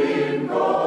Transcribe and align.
in 0.00 0.46
God. 0.46 0.77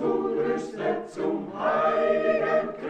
du 0.00 0.34
Brüste 0.34 1.04
zum 1.08 1.52
heiligen 1.58 2.68
Kreuz. 2.80 2.89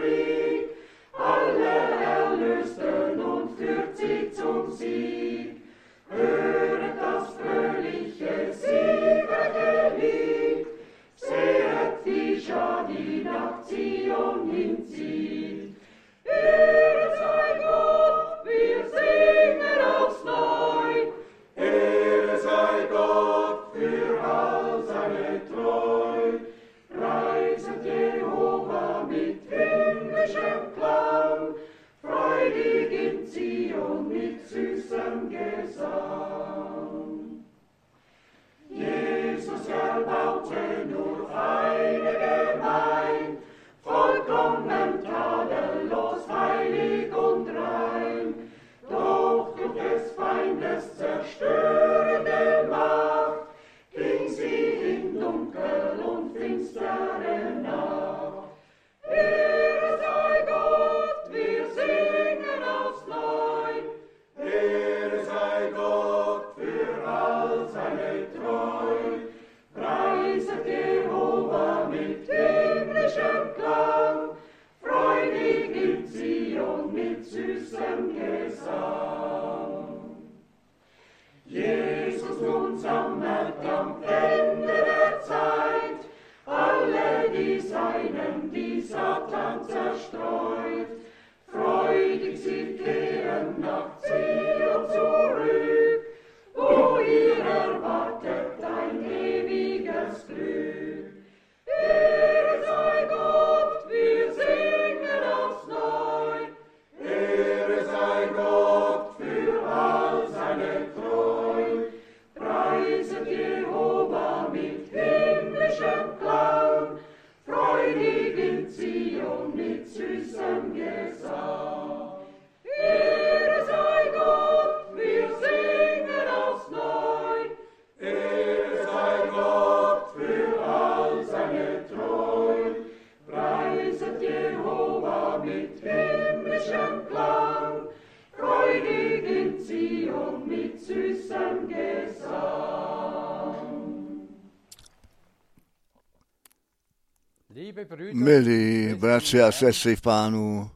Bratři 149.31 149.41
a 149.41 149.51
sestry 149.51 149.95
v 149.95 150.01
pánu, 150.01 150.69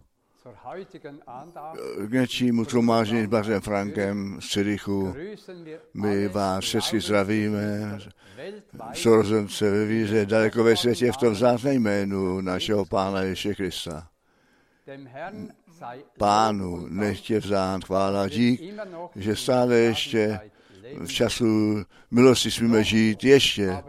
k 1.98 2.10
dnešnímu 2.10 2.66
trumážení 2.66 3.24
s 3.24 3.28
Bařem 3.28 3.62
Frankem 3.62 4.38
z 4.42 4.50
Cirichu, 4.50 5.16
my 5.94 6.28
vás 6.28 6.64
všechny 6.64 7.00
zdravíme, 7.00 7.98
weltweit 8.38 8.64
sourozence 8.94 9.72
ve 9.72 9.86
víře, 9.86 10.26
daleko 10.26 10.64
ve 10.64 10.78
světě 10.78 11.12
v 11.12 11.18
tom 11.18 11.34
vzácné 11.34 11.74
jménu 11.74 12.42
našeho 12.42 12.86
Pána 12.86 13.22
Ježíše 13.22 13.56
Krista. 13.56 14.08
Pánu 16.18 16.88
nechtě 16.90 17.40
vzát 17.40 17.84
chvála 17.84 18.30
dík, 18.30 18.62
že 19.16 19.36
stále 19.36 19.76
ještě 19.76 20.40
v 21.06 21.08
času 21.08 21.84
milosti 22.12 22.52
smíme 22.52 22.84
žít, 22.84 23.24
ještě 23.24 23.84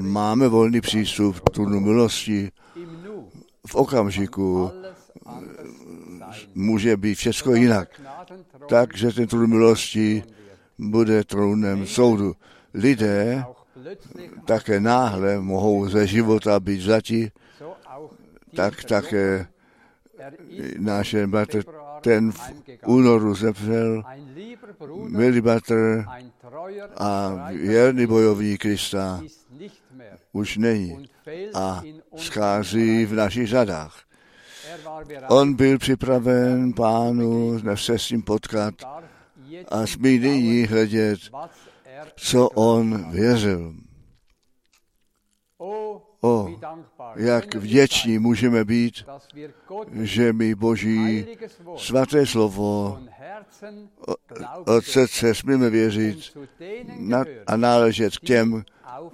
máme 0.00 0.48
volný 0.48 0.80
přístup 0.80 1.40
k 1.40 1.50
trůnu 1.50 1.80
milosti. 1.80 2.52
Okamžiku 3.76 4.70
může 6.54 6.96
být 6.96 7.14
všechno 7.14 7.54
jinak. 7.54 8.00
Takže 8.68 9.12
ten 9.12 9.26
trůn 9.26 9.50
milosti 9.50 10.24
bude 10.78 11.24
trůnem 11.24 11.86
soudu. 11.86 12.36
Lidé 12.74 13.44
také 14.44 14.80
náhle 14.80 15.40
mohou 15.40 15.88
ze 15.88 16.06
života 16.06 16.60
být 16.60 16.78
vzati, 16.78 17.30
tak 18.56 18.84
také 18.84 19.46
náš 20.78 21.14
bratr 21.26 21.62
ten 22.00 22.32
v 22.32 22.40
únoru 22.86 23.34
zemřel, 23.34 24.02
milý 25.08 25.40
bratr 25.40 26.04
a 26.96 27.32
věrný 27.52 28.06
bojovník 28.06 28.60
Krista 28.60 29.20
už 30.32 30.56
není 30.56 31.08
a 31.54 31.82
schází 32.16 33.06
v 33.06 33.12
našich 33.12 33.48
řadách. 33.48 34.06
On 35.28 35.54
byl 35.54 35.78
připraven 35.78 36.72
pánu 36.72 37.58
se 37.74 37.98
s 37.98 38.10
ním 38.10 38.22
potkat 38.22 38.74
a 39.68 39.86
smí 39.86 40.18
nyní 40.18 40.66
hledět, 40.66 41.20
co 42.16 42.48
on 42.48 43.10
věřil. 43.10 43.74
O, 46.20 46.48
jak 47.16 47.54
vděční 47.54 48.18
můžeme 48.18 48.64
být, 48.64 49.04
že 50.00 50.32
my 50.32 50.54
Boží 50.54 51.26
svaté 51.76 52.26
slovo 52.26 52.98
od 54.66 54.84
srdce 54.84 55.34
smíme 55.34 55.70
věřit 55.70 56.38
a 57.46 57.56
náležet 57.56 58.16
k 58.16 58.20
těm, 58.20 58.64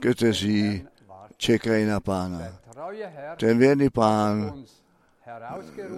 kteří. 0.00 0.84
Čekají 1.42 1.86
na 1.86 2.00
pána. 2.00 2.40
Ten 3.36 3.58
věrný 3.58 3.90
pán 3.90 4.54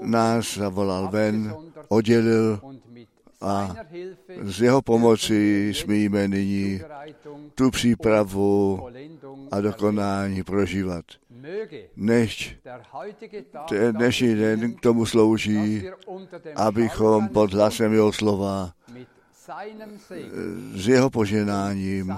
nás 0.02 0.56
zavolal 0.56 1.08
ven, 1.08 1.54
oddělil 1.88 2.60
a 3.40 3.74
z 4.42 4.60
jeho 4.60 4.82
pomoci 4.82 5.72
smíme 5.74 6.28
nyní 6.28 6.80
tu 7.54 7.70
přípravu 7.70 8.88
a 9.50 9.60
dokonání 9.60 10.42
prožívat. 10.42 11.04
Tag 12.62 12.82
ten 13.68 13.96
dnešní 13.96 14.34
den 14.34 14.74
k 14.74 14.80
tomu 14.80 15.06
slouží, 15.06 15.88
abychom 16.56 17.28
pod 17.28 17.52
hlasem 17.52 17.92
jeho 17.92 18.12
slova 18.12 18.72
s 20.74 20.88
jeho 20.88 21.10
poženáním 21.10 22.16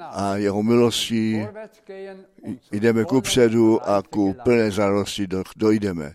a 0.00 0.36
jeho 0.36 0.62
milostí 0.62 1.46
jdeme 2.72 3.04
ku 3.04 3.20
předu 3.20 3.88
a 3.88 4.02
ku 4.02 4.36
plné 4.44 4.70
zarosti 4.70 5.26
do- 5.26 5.42
dojdeme. 5.56 6.12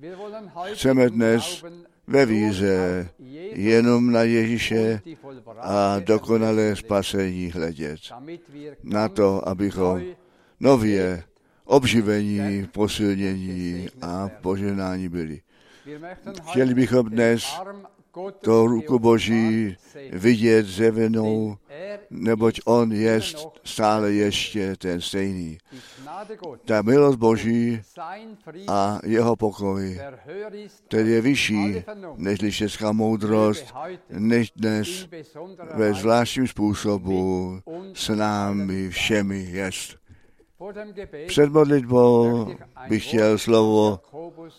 Chceme 0.74 1.10
dnes 1.10 1.64
ve 2.08 2.20
Jesus 2.22 3.08
jenom 3.54 4.12
na 4.12 4.24
Ježíše 4.24 5.02
a 5.60 6.00
dokonalé 6.00 6.76
spasení 6.76 7.52
hledět. 7.52 8.00
Na 8.84 9.10
to, 9.10 9.48
abychom 9.48 10.02
nově 10.60 11.24
obživení, 11.66 12.68
posilnění 12.72 13.88
a 14.02 14.30
poženání 14.42 15.10
byli. 15.10 15.42
Chtěli 16.50 16.74
bychom 16.74 17.10
dnes 17.10 17.44
To 18.42 18.68
ruku 18.68 19.00
Boží 19.00 19.78
vidět 20.12 20.66
zjevenou, 20.66 21.58
neboť 22.10 22.60
on 22.66 22.92
je 22.92 23.20
stále 23.64 24.12
ještě 24.12 24.76
ten 24.76 25.02
stejný. 25.02 25.58
Ta 26.66 26.82
milost 26.82 27.20
Boží 27.20 27.82
a 28.68 29.00
jeho 29.04 29.36
pokoj, 29.36 30.00
který 30.88 31.12
je 31.12 31.22
vyšší 31.22 31.84
než 32.16 32.40
všechna 32.50 32.92
moudrost, 32.92 33.74
než 34.10 34.52
dnes 34.56 35.08
ve 35.74 35.94
zvláštním 35.94 36.48
způsobu 36.48 37.60
s 37.94 38.10
námi 38.10 38.90
všemi 38.90 39.40
jest. 39.40 40.02
Před 41.28 41.50
modlitbou 41.50 42.48
bych 42.90 43.08
chtěl 43.08 43.38
slovo 43.38 44.00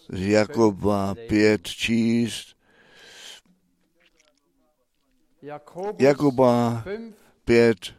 z 0.09 0.27
Jakoba 0.27 1.15
5 1.15 1.29
5 1.29 1.67
číst. 1.67 2.62
Jakoba 5.99 6.83
5, 6.85 7.15
5, 7.45 7.95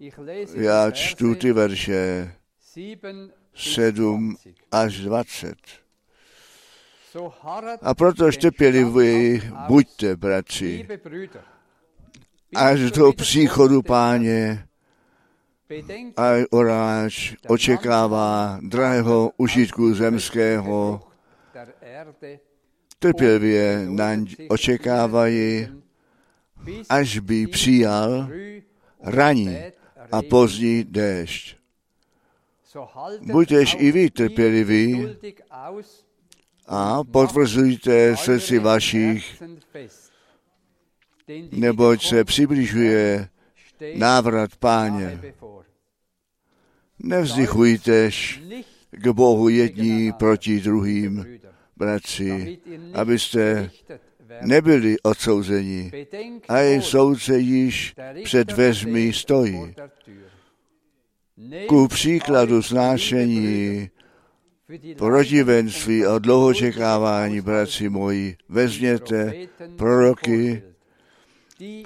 ich 0.00 0.18
lese 0.18 0.62
já 0.62 0.90
čtu 0.90 1.34
ty 1.34 1.52
verše. 1.52 2.34
7 2.58 3.30
bis 3.52 3.74
7 3.74 4.36
20. 4.42 4.54
až 4.72 5.00
20. 5.00 5.54
So 7.12 7.36
harret 7.42 7.80
A 7.82 7.94
proto 7.94 8.30
trpěliví 8.32 9.42
buďte, 9.66 10.16
bratři, 10.16 10.88
až 12.54 12.90
do 12.90 13.12
příchodu 13.12 13.82
páně. 13.82 14.68
A 16.16 16.44
oráč 16.50 17.34
očekává 17.48 18.58
drahého 18.62 19.30
užitku 19.36 19.94
zemského, 19.94 21.00
trpělivě 22.98 23.86
naň 23.88 24.26
očekávají, 24.48 25.68
až 26.88 27.18
by 27.18 27.46
přijal 27.46 28.28
raní 29.02 29.56
a 30.12 30.22
pozdní 30.22 30.84
déšť. 30.84 31.56
Buďtež 33.20 33.76
i 33.78 33.92
vy 33.92 34.10
trpěliví 34.10 35.16
a 36.66 37.04
potvrzujte 37.04 38.16
srdci 38.16 38.58
vašich, 38.58 39.42
neboť 41.52 42.06
se 42.06 42.24
přibližuje 42.24 43.28
návrat 43.94 44.56
páně. 44.56 45.20
Nevzdychujtež 46.98 48.42
k 48.90 49.08
Bohu 49.08 49.48
jední 49.48 50.12
proti 50.12 50.60
druhým, 50.60 51.38
bratři, 51.76 52.58
abyste. 52.94 53.70
Nebyli 54.42 54.96
odsouzeni. 55.02 55.90
A 56.48 56.62
wohl, 56.62 56.82
soudce 56.82 57.38
již 57.38 57.94
před 58.24 58.48
dveřmi 58.48 59.12
stojí. 59.12 59.74
Ku 61.68 61.88
příkladu 61.88 62.62
die 64.68 64.94
protivenství 64.94 66.06
a 66.06 66.18
dlouhočekávání, 66.18 67.40
bratři 67.40 67.88
moji, 67.88 68.36
vezměte 68.48 69.32
proroky, 69.76 70.62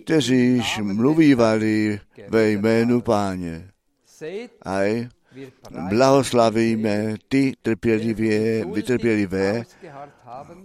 kteří 0.05 0.37
již 0.37 0.79
mluvívali 0.83 2.01
ve 2.29 2.51
jménu 2.51 3.01
páně. 3.01 3.69
Seht, 4.07 4.51
A 4.65 5.09
wir 5.35 5.51
preisen 5.51 5.89
blahoslavíme 5.89 7.17
ty 7.29 7.53
trpělivě, 7.63 8.65
vytrpělivé, 8.65 9.65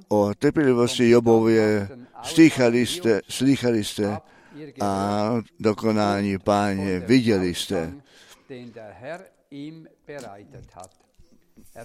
o 0.08 0.34
trpělivosti 0.40 1.10
Jobově 1.10 1.90
slýchali 2.24 2.86
jste, 2.86 3.22
slýchali 3.30 3.84
jste 3.84 4.18
a 4.82 5.34
dokonání 5.60 6.38
páně 6.38 7.00
viděli 7.00 7.56
jste. 7.56 7.94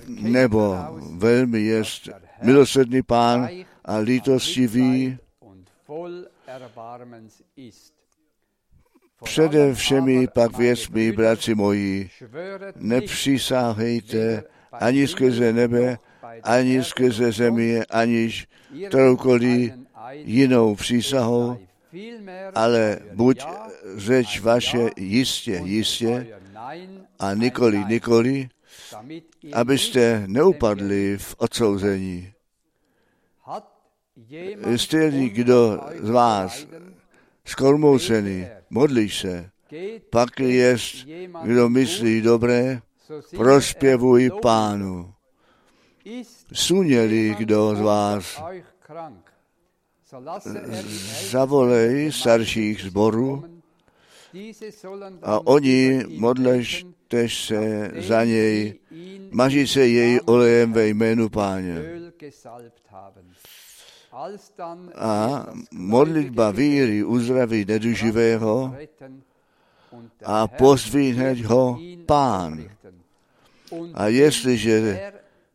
Nebo 0.08 0.76
velmi 1.16 1.60
jest 1.60 2.08
milosrdný 2.42 3.02
pán 3.02 3.48
a 3.84 3.96
lítostivý, 3.96 5.18
přede 9.24 9.74
všemi 9.74 10.26
pak 10.26 10.56
věcmi, 10.56 11.12
bratři 11.12 11.54
moji, 11.54 12.10
nepřísáhejte 12.76 14.44
ani 14.72 15.08
skrze 15.08 15.52
nebe, 15.52 15.98
ani 16.42 16.84
skrze 16.84 17.32
zemi, 17.32 17.82
aniž 17.90 18.46
kteroukoliv 18.88 19.72
jinou 20.12 20.74
přísahou, 20.74 21.58
ale 22.54 22.98
buď 23.12 23.44
řeč 23.96 24.40
vaše 24.40 24.90
jistě, 24.96 25.60
jistě 25.64 26.26
a 27.18 27.34
nikoli, 27.34 27.84
nikoli, 27.88 28.48
abyste 29.52 30.24
neupadli 30.26 31.18
v 31.18 31.34
odsouzení. 31.38 32.32
Unter 34.66 35.10
kdo 35.12 35.80
z 36.00 36.10
vás 36.10 36.66
skormoucený, 37.44 38.46
modlíš 38.70 39.20
se, 39.20 39.50
pak 40.10 40.40
es 40.40 40.48
jest, 40.48 41.06
kdo 41.42 41.68
myslí 41.68 42.20
dobré, 42.20 42.82
prospěvuj 43.36 44.30
pánu. 44.42 45.11
Suněli 46.52 47.34
kdo 47.38 47.74
z 47.76 47.80
vás, 47.80 48.42
zavolej 51.30 52.12
starších 52.12 52.80
zborů 52.80 53.44
a 55.22 55.46
oni 55.46 56.04
modležtež 56.18 57.44
se 57.44 57.90
za 57.98 58.24
něj, 58.24 58.74
maží 59.30 59.66
se 59.66 59.86
jej 59.86 60.20
olejem 60.24 60.72
ve 60.72 60.88
jménu 60.88 61.28
páně. 61.28 61.74
A 64.94 65.46
modlitba 65.72 66.50
víry 66.50 67.04
uzdraví 67.04 67.64
neduživého 67.64 68.76
a 70.24 70.48
wird 70.92 71.40
ho 71.40 71.78
pán. 72.06 72.70
A 73.94 74.06
jestliže 74.06 75.12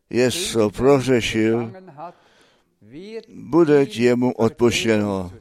wer 0.09 0.19
jest 0.19 0.51
co 0.51 0.69
prořešil, 0.69 1.71
bude 3.29 3.85
jemu 3.89 4.31
odpuštěno. 4.31 5.31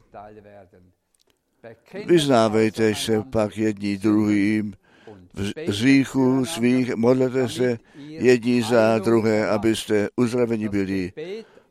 Vyznávejte 2.05 2.95
se 2.95 3.23
pak 3.31 3.53
Sünden 3.53 3.99
druhým 3.99 4.73
v 5.33 5.43
betet 5.43 5.67
z 5.67 5.77
hříchů 5.77 6.45
füreinander, 6.45 6.53
svých, 6.53 6.95
modlete 6.95 7.49
se 7.49 7.79
jedni 7.97 8.63
za 8.63 8.99
druhé, 8.99 9.49
abyste 9.49 10.09
uzdraveni 10.15 10.69
byli. 10.69 11.13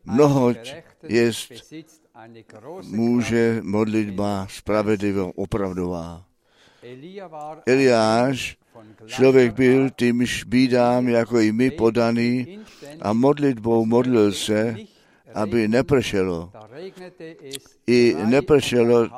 Mnohoť 0.05 0.75
jest 1.09 1.53
Může 2.83 3.61
modlitba 3.63 4.47
spravedlivá 4.51 5.31
opravdová. 5.35 6.25
Eliáš, 7.67 8.57
člověk 9.07 9.55
byl 9.55 9.91
týmž 9.91 10.45
bídám 10.45 11.09
jako 11.09 11.41
i 11.41 11.53
my 11.53 11.71
podaný 11.71 12.59
a 13.01 13.13
modlitbou 13.13 13.87
modlil 13.87 14.33
se, 14.33 14.77
aby 15.35 15.69
nepršelo. 15.69 16.53
I 17.87 18.17
nepršelo 18.25 19.09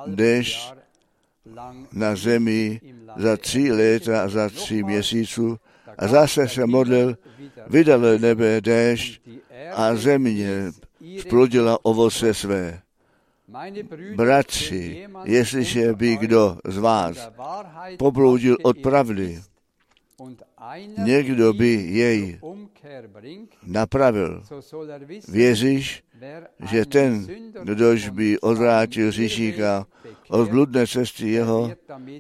lang 1.55 1.89
na 1.93 2.17
zemi 2.17 2.81
za 3.17 3.37
tři 3.37 3.73
léta 3.73 4.23
a 4.23 4.29
za 4.29 4.49
tři 4.49 4.83
měsíců 4.83 5.57
a 5.99 6.09
zase 6.09 6.49
se 6.49 6.67
modlil, 6.67 7.17
vydal 7.67 8.19
nebe 8.19 8.61
déšť 8.61 9.21
a 9.75 9.95
země 9.95 10.73
splodila 11.21 11.85
ovoce 11.85 12.35
své. 12.35 12.81
Bratři, 14.17 15.07
jestliže 15.25 15.93
by 15.93 16.17
kdo 16.17 16.59
z 16.65 16.79
vás 16.79 17.31
pobloudil 17.99 18.57
od 18.63 18.79
pravdy, 18.79 19.41
někdo 21.05 21.53
by 21.53 21.69
jej 21.69 22.41
napravil, 23.67 24.43
er 24.89 25.07
věříš, 25.29 26.03
že 26.71 26.85
ten, 26.85 27.27
kdož 27.65 28.09
by 28.09 28.41
odvrátil 28.41 29.13
Irrweg 29.19 29.87
od 30.29 30.51
bludné 30.51 30.87
cesty 30.87 31.29
jeho, 31.29 31.73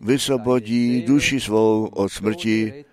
vysvobodí 0.02 1.02
duši 1.02 1.40
svou 1.40 1.86
od 1.86 2.08
smrti 2.08 2.84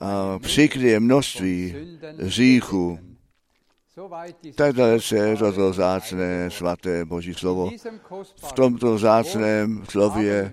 a 0.00 0.38
přikryje 0.38 1.00
množství 1.00 1.76
hříchů. 2.18 3.07
Bedecken. 3.98 4.08
Soweit 4.08 4.36
dieses 4.42 4.56
Tak 4.56 4.72
dalece 4.72 5.16
kostbare 5.16 5.36
toto 5.36 5.72
zácné 5.72 6.50
svaté 6.50 7.04
Boží 7.04 7.34
slovo. 7.34 7.70
V 8.36 8.52
tomto 8.52 8.94
vzácném 8.94 9.76
Wort 9.76 9.90
slově 9.90 10.52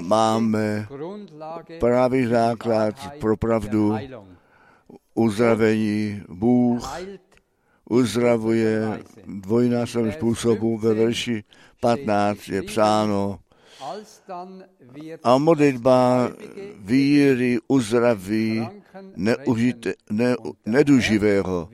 máme 0.00 0.86
pravý 1.80 2.26
základ 2.26 2.94
pro 3.20 3.36
pravdu, 3.36 3.94
uzdravení. 5.14 6.22
Bůh 6.28 6.82
uzdravuje 7.90 9.02
dvojnásobným 9.26 10.12
způsobem. 10.12 10.78
Ve 10.78 10.94
verši 10.94 11.44
15 11.80 12.48
je 12.48 12.62
psáno, 12.62 13.38
a 15.22 15.38
modlitba 15.38 16.30
víry 16.78 17.58
uzdraví 17.68 18.68
neužite, 19.16 19.94
ne, 20.10 20.36
neduživého 20.66 21.68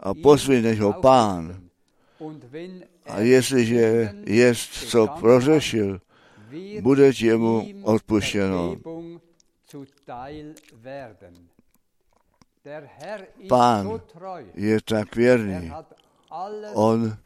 a 0.00 0.14
pozvine 0.14 0.74
ho 0.74 0.92
pán. 0.92 1.60
A 3.06 3.18
er 3.18 3.26
jestliže 3.26 4.14
jest, 4.26 4.72
co 4.72 5.06
prořešil, 5.20 6.00
bude 6.80 7.10
jemu 7.20 7.62
ihm 7.66 7.84
odpuštěno. 7.84 8.76
Pán. 13.48 14.00
Je 14.54 14.80
tak 14.84 15.08
Er 15.08 15.16
věrný. 15.16 15.72
alles 16.30 16.70
On 16.74 17.16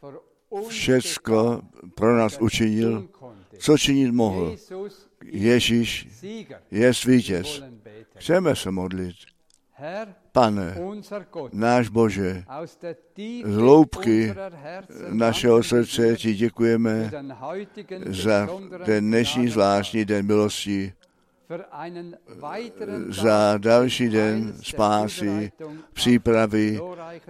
všecko 0.67 1.61
pro 1.95 2.17
nás 2.17 2.33
er 2.33 2.43
učinil. 2.43 3.07
Co 3.57 3.77
činit 3.77 4.11
mohl. 4.11 4.55
Ježíš 5.23 6.07
je 6.71 6.91
vítěz. 7.05 7.63
Chceme 8.15 8.55
se 8.55 8.71
modlit. 8.71 9.15
Pane, 10.31 10.77
náš 11.51 11.89
Bože, 11.89 12.43
z 13.45 13.53
hloubky 13.53 14.33
našeho 15.09 15.63
srdce 15.63 16.15
ti 16.15 16.35
děkujeme 16.35 17.11
za 18.05 18.47
ten 18.85 19.05
dnešní 19.05 19.47
zvláštní 19.47 20.05
den 20.05 20.25
milosti, 20.25 20.93
za 23.09 23.57
další 23.57 24.09
den 24.09 24.53
spásy, 24.61 25.51
přípravy 25.93 26.79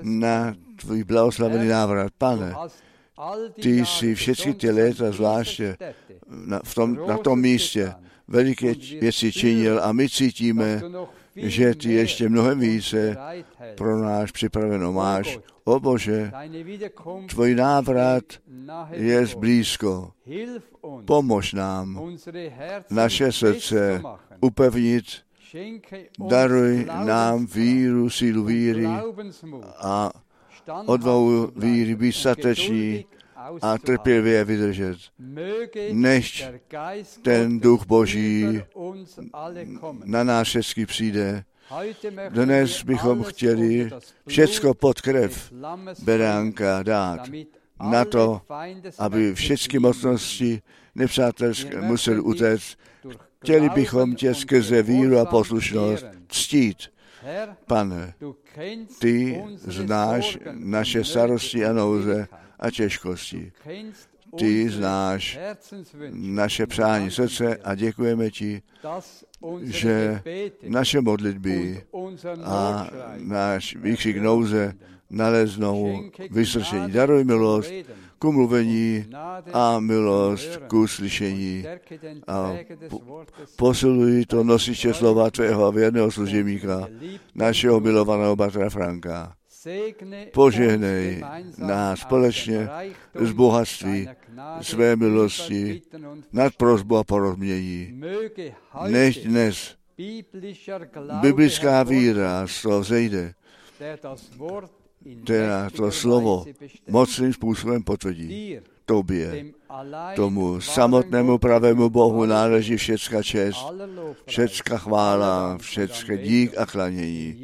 na 0.02 0.56
tvůj 0.76 1.04
blahoslavený 1.04 1.68
návrat. 1.68 2.14
Pane, 2.18 2.56
Ty 3.62 3.86
jsi 3.86 4.16
všechny 4.16 4.54
ty 4.54 4.72
léta 4.72 5.12
zvláště 5.12 5.78
na, 6.28 6.62
v 6.64 6.76
tom, 6.76 7.08
na 7.08 7.18
tom 7.18 7.42
místě 7.42 7.94
veliké 8.28 8.74
věci 9.00 9.32
činil 9.32 9.80
a 9.84 9.92
my 9.92 10.10
cítíme, 10.10 10.82
že 11.36 11.76
ty 11.76 11.94
ještě 11.94 12.30
mnohem 12.30 12.60
více 12.60 13.18
pro 13.76 13.98
náš 13.98 14.32
připraveno 14.32 14.94
máš. 14.94 15.40
O 15.64 15.80
Bože, 15.80 16.32
tvůj 17.30 17.56
návrat 17.56 18.24
je 18.92 19.26
blízko. 19.38 20.12
Pomož 21.06 21.54
nám 21.54 22.02
naše 22.90 23.32
srdce 23.32 24.02
upevnit, 24.42 25.04
daruj 26.30 26.86
nám 27.06 27.46
víru, 27.46 28.10
sílu 28.10 28.44
víry 28.44 28.88
a 29.78 30.12
odvahu 30.86 31.52
víry 31.56 31.96
být 31.96 32.12
stateční 32.12 33.06
a 33.62 33.78
trpělivě 33.78 34.44
vydržet, 34.44 34.98
než 35.92 36.50
ten 37.22 37.60
duch 37.60 37.86
Boží 37.86 38.62
na 40.06 40.24
nás 40.24 40.48
všechny 40.48 40.86
přijde. 40.86 41.44
Dnes 42.30 42.84
bychom 42.84 43.24
chtěli 43.24 43.90
všecko 44.28 44.74
pod 44.74 45.02
krev 45.02 45.54
beránka 46.04 46.84
dát 46.84 47.20
na 47.92 48.06
to, 48.06 48.42
aby 48.98 49.36
všechny 49.36 49.80
mocnosti 49.80 50.62
nepřátelské 50.96 51.82
museli 51.82 52.20
utéct. 52.20 52.78
Chtěli 53.44 53.70
bychom 53.70 54.16
tě 54.16 54.36
skrze 54.36 54.84
víru 54.84 55.20
a 55.20 55.26
poslušnost 55.26 56.06
ctít. 56.30 56.78
Pane, 57.66 58.14
ty 59.00 59.44
znáš 59.58 60.38
naše 60.54 61.04
starosti 61.04 61.66
a 61.66 61.74
nouze 61.74 62.28
a 62.60 62.72
těžkosti. 62.72 63.52
Ty 64.38 64.70
znáš 64.70 65.40
naše 66.12 66.68
přání 66.68 67.12
srdce 67.12 67.56
a 67.56 67.76
děkujeme 67.76 68.30
ti, 68.30 68.62
že 69.62 70.22
naše 70.68 71.02
modlitby 71.02 71.84
a 72.44 72.90
náš 73.18 73.76
výkřik 73.76 74.18
nouze 74.18 74.74
naleznou 75.10 76.04
vyslyšení. 76.32 76.92
Daruj 76.92 77.24
milost 77.24 77.74
k 78.20 78.24
umluvení 78.26 79.06
a 79.54 79.80
milost 79.80 80.58
k 80.68 80.74
uslyšení. 80.74 81.66
A 82.28 82.54
posiluj 83.56 84.26
to 84.26 84.44
nosiče 84.44 84.94
slova 84.94 85.32
tvého 85.32 85.66
a 85.66 85.72
věrného 85.72 86.12
služebníka, 86.12 86.88
našeho 87.36 87.80
milovaného 87.80 88.36
bratra 88.36 88.70
Franka. 88.70 89.34
Požehnej 90.34 91.24
nás 91.58 92.00
společně 92.00 92.70
z 93.16 93.32
bohatství 93.32 94.10
své 94.62 94.96
milosti 94.96 95.82
nad 96.34 96.56
prozbu 96.56 96.98
a 96.98 97.04
porozumění. 97.04 98.02
Než 98.88 99.18
dnes 99.18 99.76
biblická 101.22 101.84
víra 101.84 102.48
z 102.48 102.62
toho 102.62 102.80
vzejde, 102.80 103.34
která 105.24 105.70
to 105.70 105.92
slovo 105.92 106.46
mocným 106.88 107.34
způsobem 107.34 107.84
potvrdí. 107.84 108.60
Tobě, 108.86 109.46
tomu 110.16 110.62
samotnému 110.62 111.38
pravému 111.38 111.90
Bohu 111.90 112.26
náleží 112.26 112.78
všecka 112.78 113.24
čest, 113.24 113.66
všecka 114.26 114.78
chvála, 114.78 115.58
všecka 115.58 116.16
dík 116.16 116.58
a 116.58 116.66
klanění. 116.66 117.36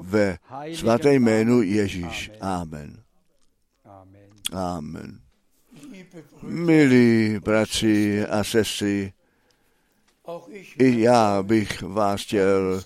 Ve 0.00 0.38
svaté 0.74 1.14
jménu 1.14 1.62
Ježíš. 1.62 2.30
Amen. 2.40 3.02
Amen. 4.52 5.20
Milí 6.42 7.38
bratři 7.44 8.26
a 8.26 8.44
sestry, 8.44 9.12
i 10.78 11.00
já 11.00 11.42
bych 11.42 11.82
vás 11.82 12.22
chtěl 12.22 12.82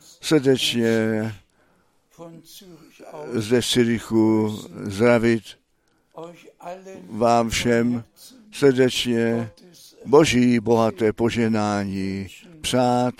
srdečně 0.00 1.34
ze 3.32 3.62
Syrichu 3.62 4.48
zdravit 4.82 5.42
vám 7.10 7.50
všem 7.50 8.04
srdečně 8.52 9.50
boží 10.04 10.60
bohaté 10.60 11.12
poženání 11.12 12.28
přát 12.60 13.14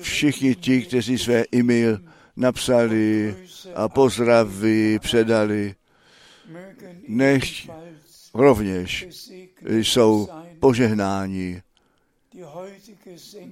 všichni 0.00 0.54
ti, 0.54 0.82
kteří 0.82 1.18
své 1.18 1.44
e-mail 1.54 2.00
napsali 2.36 3.36
a 3.74 3.88
pozdraví 3.88 4.98
předali, 4.98 5.74
nech 7.08 7.42
rovněž 8.34 9.06
jsou 9.68 10.28
požehnáni. 10.60 11.62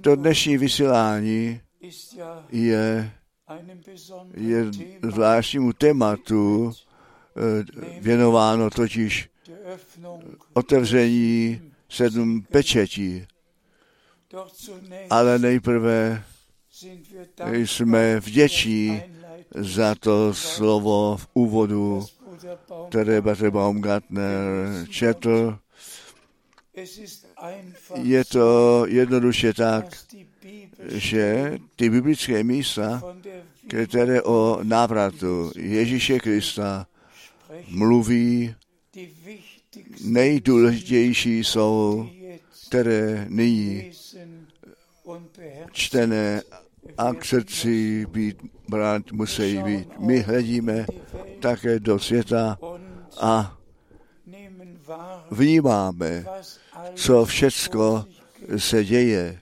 To 0.00 0.16
dnešní 0.16 0.59
vysílání 0.59 1.61
je, 2.50 3.12
je 4.35 4.64
zvláštnímu 5.02 5.72
tématu 5.72 6.72
věnováno 8.00 8.70
totiž 8.70 9.28
otevření 10.52 11.61
sedm 11.88 12.42
pečetí. 12.42 13.26
Ale 15.11 15.38
nejprve 15.38 16.24
jsme 17.52 18.20
vděční 18.20 19.02
za 19.54 19.94
to 19.94 20.35
slovo 20.35 21.16
v 21.16 21.28
úvodu, 21.35 22.06
které 22.88 23.20
Bratr 23.20 23.50
Baumgartner 23.50 24.37
četl. 24.90 25.59
Je 27.94 28.24
to 28.24 28.85
jednoduše 28.87 29.54
tak, 29.54 30.06
že 30.88 31.55
ty 31.77 31.90
biblické 31.90 32.44
místa, 32.44 33.03
které 33.68 34.22
o 34.22 34.59
návratu 34.62 35.53
Ježíše 35.57 36.18
Krista 36.18 36.87
mluví, 37.68 38.55
nejdůležitější 40.05 41.44
jsou, 41.44 42.09
které 42.68 43.27
nyní 43.29 43.90
čtené 45.72 46.42
a 46.99 47.14
k 47.14 47.25
srdci 47.25 48.07
být 48.07 48.37
brát 48.68 49.12
musí 49.12 49.62
být. 49.62 49.99
My 49.99 50.20
hledíme 50.20 50.87
také 51.40 51.81
do 51.81 51.99
světa 51.99 52.59
a 53.20 53.59
vnímáme, 55.31 56.25
co 56.94 57.25
všecko 57.25 58.05
se 58.57 58.85
děje. 58.85 59.40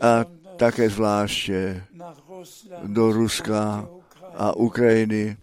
A 0.00 0.24
také 0.56 0.90
zvláště 0.90 1.84
do 2.82 3.12
Ruska 3.12 3.88
a 4.34 4.56
Ukrajiny, 4.56 5.36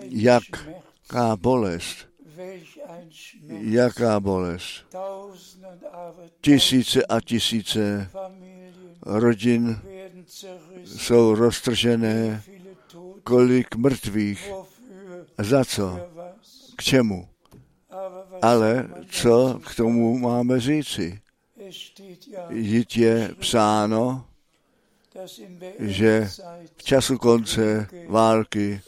jaká 0.00 1.36
bolest, 1.36 1.96
jaká 3.60 4.20
bolest. 4.20 4.96
Tisíce 6.40 7.04
a 7.06 7.20
tisíce 7.20 8.10
rodin 9.02 9.80
jsou 10.84 11.34
roztržené, 11.34 12.42
kolik 13.24 13.76
mrtvých, 13.76 14.52
za 15.38 15.64
co, 15.64 16.00
k 16.76 16.82
čemu. 16.82 17.28
Ale 18.42 18.88
co 19.10 19.60
k 19.66 19.74
tomu 19.74 20.18
máme 20.18 20.60
říci? 20.60 21.20
Jít 22.50 22.96
je 22.96 23.34
psáno, 23.40 24.26
že 25.78 26.28
v 26.76 26.82
času 26.82 27.18
konce 27.18 27.88
války 28.08 28.80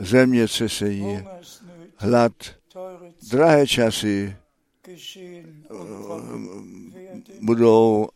zemětřesení, 0.00 1.24
hlad, 1.96 2.32
drahé 3.30 3.66
časy 3.66 4.36
budou 7.40 8.08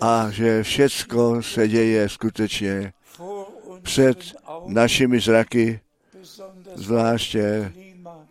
a 0.00 0.30
že 0.30 0.62
všecko 0.62 1.42
se 1.42 1.68
děje 1.68 2.08
skutečně 2.08 2.92
před 3.82 4.18
našimi 4.66 5.20
zraky, 5.20 5.80
zvláště 6.74 7.72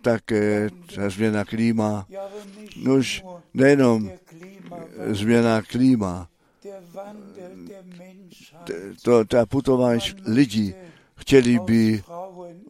také 0.07 0.69
ta 0.95 1.09
změna 1.09 1.45
klíma. 1.45 2.07
Nož 2.83 3.23
nejenom 3.53 4.11
změna 5.11 5.61
klíma, 5.61 6.27
to, 9.03 9.25
ta 9.25 9.45
putování 9.45 10.01
lidí, 10.25 10.73
chtěli 11.15 11.59
by 11.59 12.03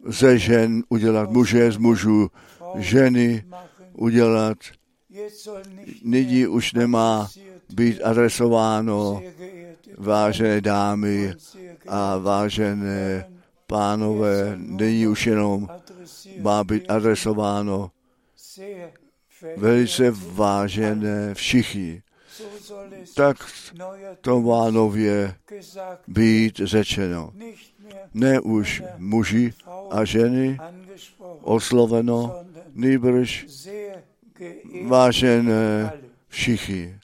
ze 0.05 0.37
žen 0.37 0.83
udělat 0.89 1.29
muže 1.29 1.71
z 1.71 1.77
mužů, 1.77 2.31
ženy 2.75 3.45
udělat. 3.93 4.57
Nyní 6.03 6.47
už 6.47 6.73
nemá 6.73 7.27
být 7.69 8.01
adresováno 8.03 9.21
vážené 9.97 10.61
dámy 10.61 11.33
a 11.87 12.17
vážené 12.17 13.25
pánové, 13.67 14.53
není 14.57 15.07
už 15.07 15.27
jenom 15.27 15.67
má 16.41 16.63
být 16.63 16.85
adresováno 16.89 17.91
velice 19.57 20.11
vážené 20.11 21.33
všichni. 21.33 22.01
Tak 23.15 23.37
to 24.21 24.41
má 24.41 24.71
nově 24.71 25.35
být 26.07 26.55
řečeno. 26.55 27.33
Ne 28.13 28.39
už 28.39 28.83
muži 28.97 29.53
a 29.91 30.05
ženy 30.05 30.57
osloveno, 31.41 32.45
nýbrž 32.73 33.45
vážené 34.85 35.91
všichni. 36.27 36.99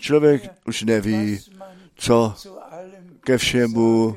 Člověk 0.00 0.52
už 0.66 0.82
neví, 0.82 1.40
co 1.96 2.34
ke 3.20 3.38
všemu 3.38 4.16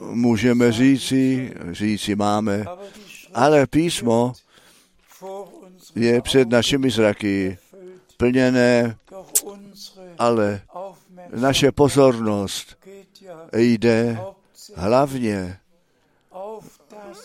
můžeme 0.00 0.72
říci, 0.72 1.52
říci 1.70 2.16
máme, 2.16 2.64
ale 3.34 3.66
písmo 3.66 4.32
je 5.94 6.22
před 6.22 6.48
našimi 6.50 6.90
zraky 6.90 7.58
plněné, 8.16 8.96
ale 10.18 10.62
naše 11.36 11.72
pozornost 11.72 12.76
jde 13.56 14.18
hlavně 14.74 15.58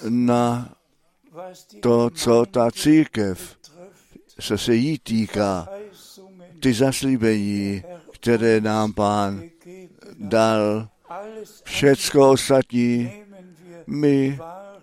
na 0.10 0.70
to, 1.82 2.10
co 2.10 2.46
ta 2.46 2.72
církev 2.72 3.58
se 4.40 4.58
se 4.58 4.76
jí 4.76 5.00
týká, 5.00 5.70
ty 6.60 6.74
zaslíbení, 6.74 7.84
které 8.14 8.62
nám 8.62 8.94
pán 8.94 9.44
dal, 10.20 10.90
všecko 11.64 12.32
ostatní 12.32 13.12
my 13.88 14.40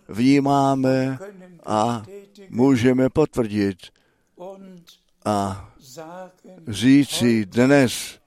vnímáme 0.09 1.19
a 1.67 2.03
můžeme 2.51 3.11
potvrdit 3.11 3.79
a 5.25 5.71
říci 6.69 7.47
dnes 7.47 8.19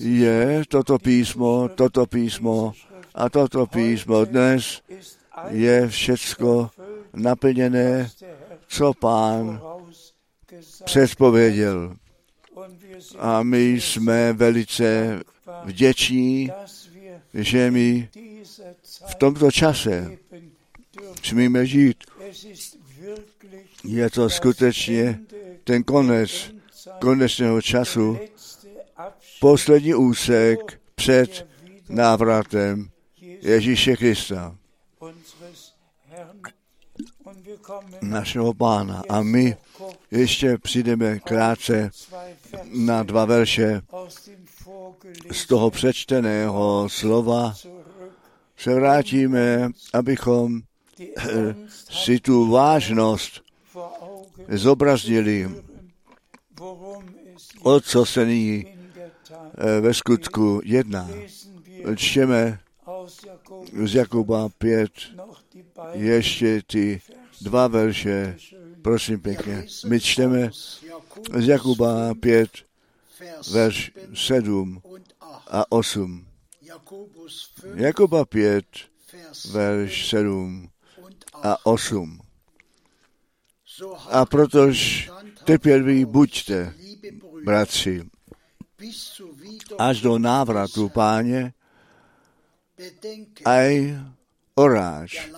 je 0.00 0.62
toto 0.68 0.98
písmo, 0.98 1.68
toto 1.68 2.06
písmo 2.06 2.72
a 3.14 3.28
toto 3.28 3.66
písmo 3.66 4.24
dnes 4.24 4.82
je 5.48 5.88
všecko 5.88 6.70
naplněné, 7.14 8.10
co 8.68 8.92
pán 8.94 9.60
předpověděl. 10.84 11.94
A 13.18 13.42
my 13.42 13.70
jsme 13.70 14.32
velice 14.32 15.20
vděční, 15.64 16.50
že 17.34 17.70
my 17.70 18.08
v 19.08 19.14
tomto 19.14 19.50
čase 19.50 20.18
smíme 21.22 21.66
žít. 21.66 22.04
Je 23.84 24.10
to 24.10 24.30
skutečně 24.30 25.20
ten 25.64 25.82
konec 25.82 26.54
konečného 27.00 27.62
času, 27.62 28.18
poslední 29.40 29.94
úsek 29.94 30.80
před 30.94 31.46
návratem 31.88 32.90
Ježíše 33.42 33.96
Krista, 33.96 34.56
našeho 38.02 38.54
pána. 38.54 39.02
A 39.08 39.22
my 39.22 39.56
ještě 40.10 40.58
přijdeme 40.58 41.18
krátce 41.18 41.90
na 42.72 43.02
dva 43.02 43.24
verše 43.24 43.80
z 45.32 45.46
toho 45.46 45.70
přečteného 45.70 46.88
slova. 46.90 47.54
Se 48.56 48.74
vrátíme, 48.74 49.70
abychom 49.92 50.60
si 51.90 52.20
tu 52.20 52.50
vážnost 52.50 53.42
zobraznili, 54.48 55.50
o 57.62 57.80
co 57.80 58.06
se 58.06 58.26
nyní 58.26 58.64
ve 59.80 59.94
skutku 59.94 60.60
jedná. 60.64 61.10
Čteme 61.96 62.60
z 63.84 63.94
Jakuba 63.94 64.48
5 64.58 64.90
ještě 65.92 66.62
ty 66.66 67.00
dva 67.40 67.66
verše, 67.66 68.36
prosím 68.82 69.20
pěkně. 69.20 69.66
My 69.86 70.00
čteme 70.00 70.50
z 71.38 71.48
Jakuba 71.48 72.14
5, 72.14 72.50
verš 73.52 73.90
7 74.14 74.82
a 75.50 75.72
8. 75.72 76.26
Jakuba 77.74 78.24
5, 78.24 78.64
verš 79.50 80.08
7 80.08 80.70
a 81.42 81.66
8. 81.66 82.20
A 84.10 84.26
protož 84.26 85.10
trpěliví 85.44 86.04
buďte, 86.04 86.74
bratři, 87.44 88.02
až 89.78 90.00
do 90.00 90.18
návratu 90.18 90.88
páně, 90.88 91.52
aj 93.44 93.98
oráč 94.54 95.30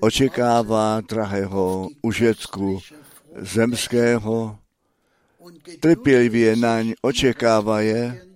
očekává 0.00 1.00
drahého 1.00 1.88
užitku 2.02 2.80
zemského, 3.36 4.58
trpělivě 5.80 6.56
naň 6.56 6.92
očekává 7.02 7.80
je, 7.80 8.31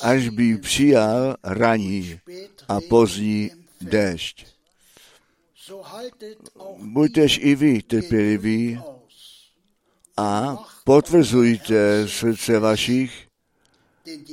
až 0.00 0.28
by 0.28 0.58
přijal 0.58 1.36
raní 1.44 2.20
a 2.68 2.78
pozdní 2.88 3.50
déšť. 3.80 4.46
Buďtež 6.78 7.38
i 7.42 7.54
vy 7.54 7.82
trpěliví 7.82 8.80
a 10.16 10.56
potvrzujte 10.84 12.08
srdce 12.08 12.58
vašich, 12.58 13.28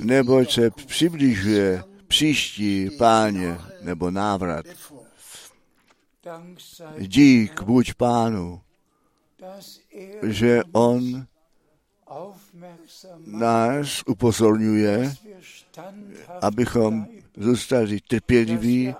neboť 0.01 0.53
se 0.53 0.69
přibližuje 0.71 1.83
příští 2.07 2.89
páně 2.97 3.57
nebo 3.81 4.11
návrat. 4.11 4.65
Dík 6.97 7.61
buď 7.61 7.93
pánu, 7.93 8.61
že 10.23 10.61
on 10.71 11.27
nás 13.25 14.01
upozorňuje, 14.07 15.15
abychom 16.41 17.07
zůstali 17.37 17.99
trpěliví, 18.07 18.95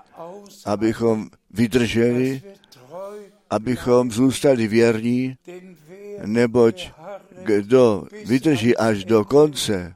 abychom 0.64 1.30
vydrželi, 1.50 2.42
abychom 3.50 4.10
zůstali 4.10 4.68
věrní, 4.68 5.36
neboť 6.26 6.90
kdo 7.42 8.06
vydrží 8.26 8.76
až 8.76 9.04
do 9.04 9.24
konce, 9.24 9.94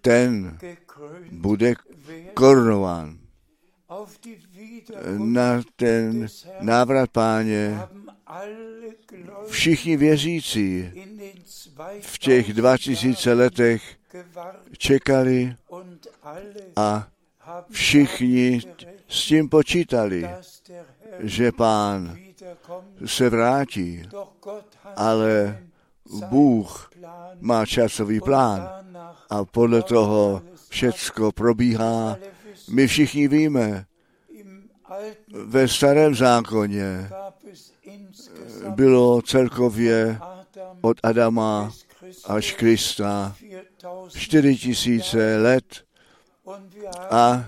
ten 0.00 0.58
bude 1.32 1.74
korunován. 2.34 3.18
Na 5.18 5.62
ten 5.76 6.26
návrat 6.60 7.10
páně 7.10 7.80
všichni 9.46 9.96
věřící 9.96 10.90
v 12.00 12.18
těch 12.18 12.52
2000 12.52 13.32
letech 13.32 13.82
čekali 14.78 15.56
a 16.76 17.08
všichni 17.70 18.60
s 19.08 19.26
tím 19.26 19.48
počítali, 19.48 20.30
že 21.18 21.52
pán 21.52 22.18
se 23.06 23.30
vrátí, 23.30 24.02
ale 24.96 25.62
Bůh 26.28 26.90
má 27.40 27.66
časový 27.66 28.20
plán 28.20 28.68
a 29.30 29.44
podle 29.44 29.82
toho 29.82 30.42
všecko 30.68 31.32
probíhá. 31.32 32.16
My 32.70 32.86
všichni 32.86 33.28
víme, 33.28 33.86
ve 35.46 35.68
starém 35.68 36.14
zákoně 36.14 37.10
bylo 38.68 39.22
celkově 39.22 40.18
od 40.80 40.96
Adama 41.02 41.72
až 42.24 42.52
Krista 42.52 43.36
čtyři 44.14 44.56
tisíce 44.56 45.38
let 45.38 45.87
a 47.10 47.44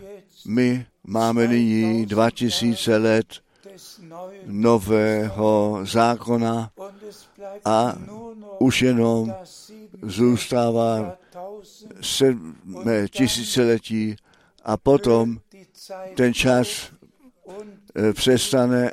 my 0.46 0.86
máme 1.04 1.46
nyní 1.46 2.06
dva 2.06 2.30
tisíce 2.30 2.96
let 2.96 3.26
nového 4.46 5.80
zákona 5.82 6.70
a 7.64 7.98
už 8.58 8.82
jenom 8.82 9.34
zůstává 10.02 11.16
sedmé 12.00 13.08
tisíciletí 13.08 14.16
a 14.64 14.76
potom 14.76 15.40
ten 16.16 16.34
čas 16.34 16.92
přestane 18.12 18.90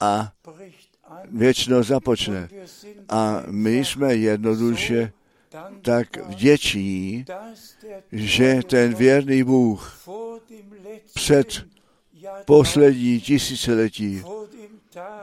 a 0.00 0.32
věčno 1.30 1.82
započne. 1.82 2.48
A 3.08 3.42
my 3.46 3.78
jsme 3.78 4.14
jednoduše 4.14 5.12
tak 5.82 6.16
vděční, 6.16 7.24
že 8.12 8.60
ten 8.66 8.94
věrný 8.94 9.42
Bůh 9.42 10.08
před 11.14 11.66
poslední 12.44 13.20
tisíciletí, 13.20 14.22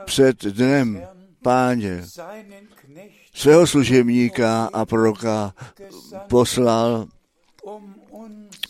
před 0.04 0.44
dnem 0.44 1.06
páně, 1.42 2.04
svého 3.34 3.66
služebníka 3.66 4.70
a 4.72 4.86
proroka 4.86 5.54
poslal, 6.28 7.06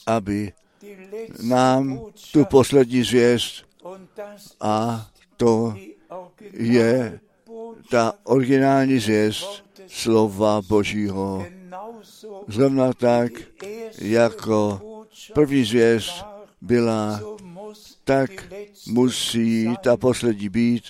aby 0.07 0.53
nám 1.43 2.01
tu 2.33 2.45
poslední 2.45 3.03
zvěst 3.03 3.67
a 4.61 5.07
to 5.37 5.77
je 6.53 7.21
ta 7.91 8.13
originální 8.25 8.99
zvěst 8.99 9.72
slova 9.93 10.63
Božího. 10.63 11.47
Zrovna 12.49 12.93
tak, 12.93 13.33
jako 13.99 14.81
první 15.35 15.65
zvěst 15.65 16.25
byla 16.61 17.21
tak 18.05 18.31
musí 18.89 19.69
ta 19.83 19.97
poslední 19.97 20.49
být. 20.49 20.85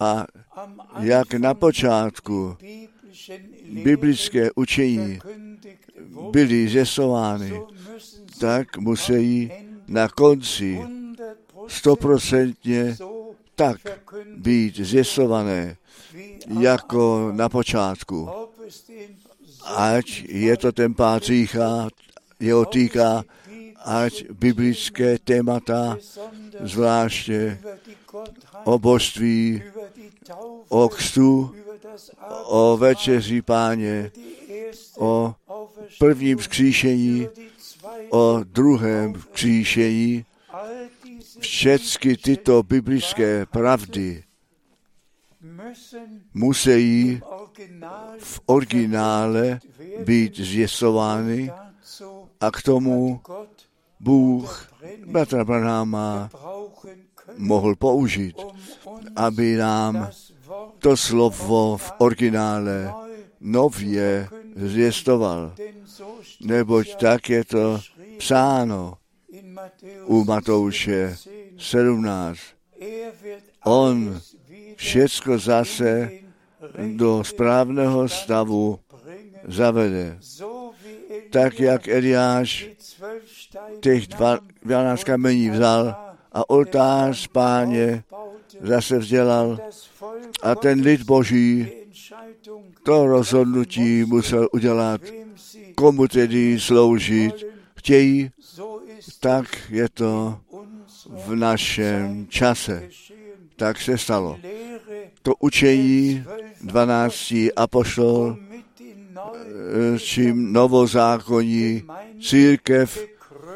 A 0.00 0.26
jak 1.00 1.34
na 1.34 1.54
počátku 1.54 2.56
biblické 3.82 4.50
učení 4.54 5.18
byly 6.30 6.68
zjesovány, 6.68 7.60
tak 8.40 8.76
musí 8.76 9.52
na 9.88 10.08
konci 10.08 10.80
stoprocentně 11.68 12.96
tak 13.54 13.78
být 14.36 14.76
zjesované, 14.76 15.76
jako 16.60 17.32
na 17.32 17.48
počátku. 17.48 18.30
Ať 19.64 20.22
je 20.28 20.56
to 20.56 20.72
ten 20.72 20.94
pád 20.94 21.22
řícha, 21.22 21.88
jeho 22.40 22.64
týká, 22.64 23.24
ať 23.84 24.30
biblické 24.30 25.18
témata, 25.18 25.96
zvláště 26.60 27.58
o 28.64 28.78
božství, 28.78 29.62
o 30.68 30.88
kstu, 30.88 31.54
o 32.44 32.76
večeří 32.76 33.42
páně, 33.42 34.10
o 34.98 35.34
prvním 35.98 36.38
vzkříšení, 36.38 37.28
o 38.10 38.40
druhém 38.44 39.14
vzkříšení, 39.14 40.24
všechny 41.40 42.16
tyto 42.16 42.62
biblické 42.62 43.46
pravdy 43.46 44.25
musí 46.34 47.20
v 48.18 48.40
originále 48.46 49.60
být 50.04 50.36
zjesovány 50.36 51.50
a 52.40 52.50
k 52.50 52.62
tomu 52.62 53.20
Bůh 54.00 54.72
bratra 55.06 55.44
Branhama 55.44 56.30
mohl 57.36 57.76
použít, 57.76 58.36
aby 59.16 59.56
nám 59.56 60.10
to 60.78 60.96
slovo 60.96 61.76
v 61.76 61.92
originále 61.98 62.94
nově 63.40 64.28
zvěstoval. 64.56 65.54
Neboť 66.40 66.96
tak 66.96 67.30
je 67.30 67.44
to 67.44 67.80
psáno 68.18 68.98
u 70.04 70.24
Matouše 70.24 71.16
17. 71.58 72.38
On 73.64 74.20
všecko 74.76 75.38
zase 75.38 76.10
do 76.96 77.24
správného 77.24 78.08
stavu 78.08 78.78
zavede. 79.48 80.18
Tak, 81.30 81.60
jak 81.60 81.88
Eliáš 81.88 82.68
těch 83.80 84.06
12 84.62 85.04
kamení 85.04 85.50
vzal 85.50 85.96
a 86.32 86.50
oltář 86.50 87.26
páně 87.26 88.04
zase 88.60 88.98
vzdělal 88.98 89.58
a 90.42 90.54
ten 90.54 90.80
lid 90.80 91.02
boží 91.02 91.68
to 92.82 93.06
rozhodnutí 93.06 94.04
musel 94.04 94.48
udělat, 94.52 95.00
komu 95.74 96.08
tedy 96.08 96.60
sloužit 96.60 97.44
chtějí, 97.76 98.30
tak 99.20 99.70
je 99.70 99.88
to 99.88 100.38
v 101.08 101.34
našem 101.36 102.26
čase. 102.28 102.88
Tak 103.56 103.80
se 103.80 103.98
stalo. 103.98 104.38
To 105.22 105.34
učení 105.40 106.24
12 106.60 107.34
apoštol, 107.56 108.36
čím 109.98 110.52
novozákonní 110.52 111.82
církev 112.20 113.06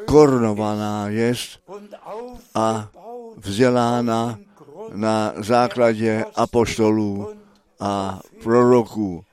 korunovaná 0.06 1.08
jest 1.08 1.60
a 2.54 2.88
vzdělána 3.36 4.38
na 4.94 5.32
základě 5.36 6.24
apoštolů 6.34 7.28
a 7.80 8.20
proroků. 8.42 9.24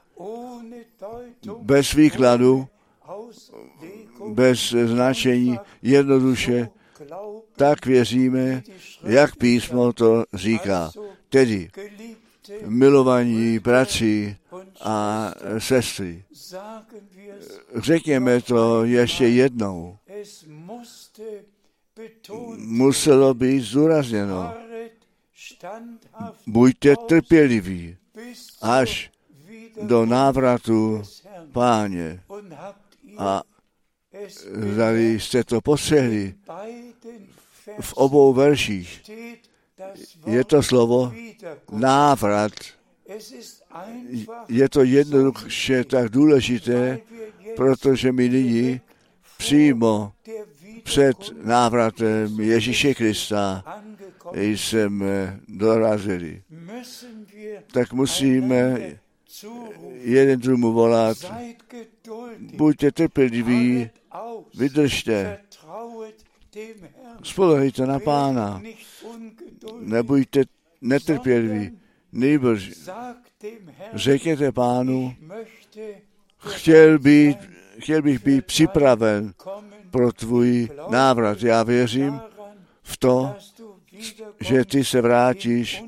Bez 1.62 1.94
výkladu, 1.94 2.68
bez 4.30 4.70
značení, 4.70 5.60
jednoduše, 5.82 6.70
tak 7.56 7.86
věříme, 7.86 8.64
jak 9.04 9.36
písmo 9.36 9.94
to 9.94 10.24
říká. 10.34 10.92
Tedy 11.30 11.70
milovaní 12.66 13.60
bratři 13.60 14.38
a 14.82 15.32
sestry. 15.58 16.24
Řekněme 17.76 18.42
to 18.42 18.84
ještě 18.84 19.28
jednou. 19.28 19.98
Muselo 22.58 23.34
být 23.34 23.62
zdůrazněno. 23.62 24.54
Buďte 26.48 26.96
trpěliví 26.96 27.98
až 28.62 29.12
do 29.82 30.06
návratu 30.06 31.04
páně. 31.52 32.24
A 33.18 33.44
zdali 34.74 35.20
jste 35.20 35.44
to 35.44 35.62
posehli 35.62 36.34
v 37.82 37.94
obou 37.94 38.34
verších. 38.34 39.02
Je 40.26 40.44
to 40.44 40.64
slovo 40.64 41.14
návrat. 41.72 42.52
Je 44.50 44.70
to 44.70 44.84
jednoduše 44.84 45.84
tak 45.84 46.10
důležité, 46.10 47.00
protože 47.56 48.12
my 48.12 48.30
nyní 48.30 48.82
přímo 49.38 50.14
před 50.84 51.18
návratem 51.46 52.40
Ježíše 52.40 52.94
Krista 52.94 53.64
jsme 54.34 55.40
dorazili. 55.48 56.42
Tak 57.74 57.94
musíme 57.94 58.78
jeden 60.02 60.40
druhu 60.40 60.74
volat, 60.74 61.18
buďte 62.40 62.92
trpěliví, 62.92 63.90
vydržte, 64.58 65.38
spolehejte 67.24 67.86
na 67.86 68.00
pána, 68.00 68.62
nebuďte 69.80 70.44
netrpěliví, 70.82 71.80
nejbrž 72.12 72.72
řekněte 73.94 74.52
pánu, 74.52 75.16
chtěl, 76.38 77.00
být, 77.00 77.38
chtěl 77.80 78.02
bych 78.02 78.24
být 78.24 78.46
připraven 78.46 79.34
pro 79.92 80.12
tvůj 80.12 80.70
návrat. 80.90 81.42
Já 81.42 81.64
věřím 81.64 82.20
v 82.84 82.98
to, 82.98 83.36
že 84.40 84.66
ty 84.66 84.86
se 84.86 85.02
vrátíš 85.02 85.84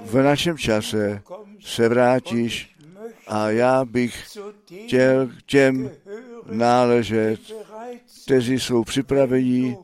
v 0.00 0.22
našem 0.22 0.58
čase, 0.58 1.22
se 1.60 1.88
vrátíš 1.88 2.71
a 3.26 3.50
já 3.50 3.84
bych 3.84 4.38
chtěl 4.84 5.30
těm 5.46 5.90
náležet, 6.50 7.40
kteří 8.24 8.60
jsou 8.60 8.84
připraveni, 8.84 9.76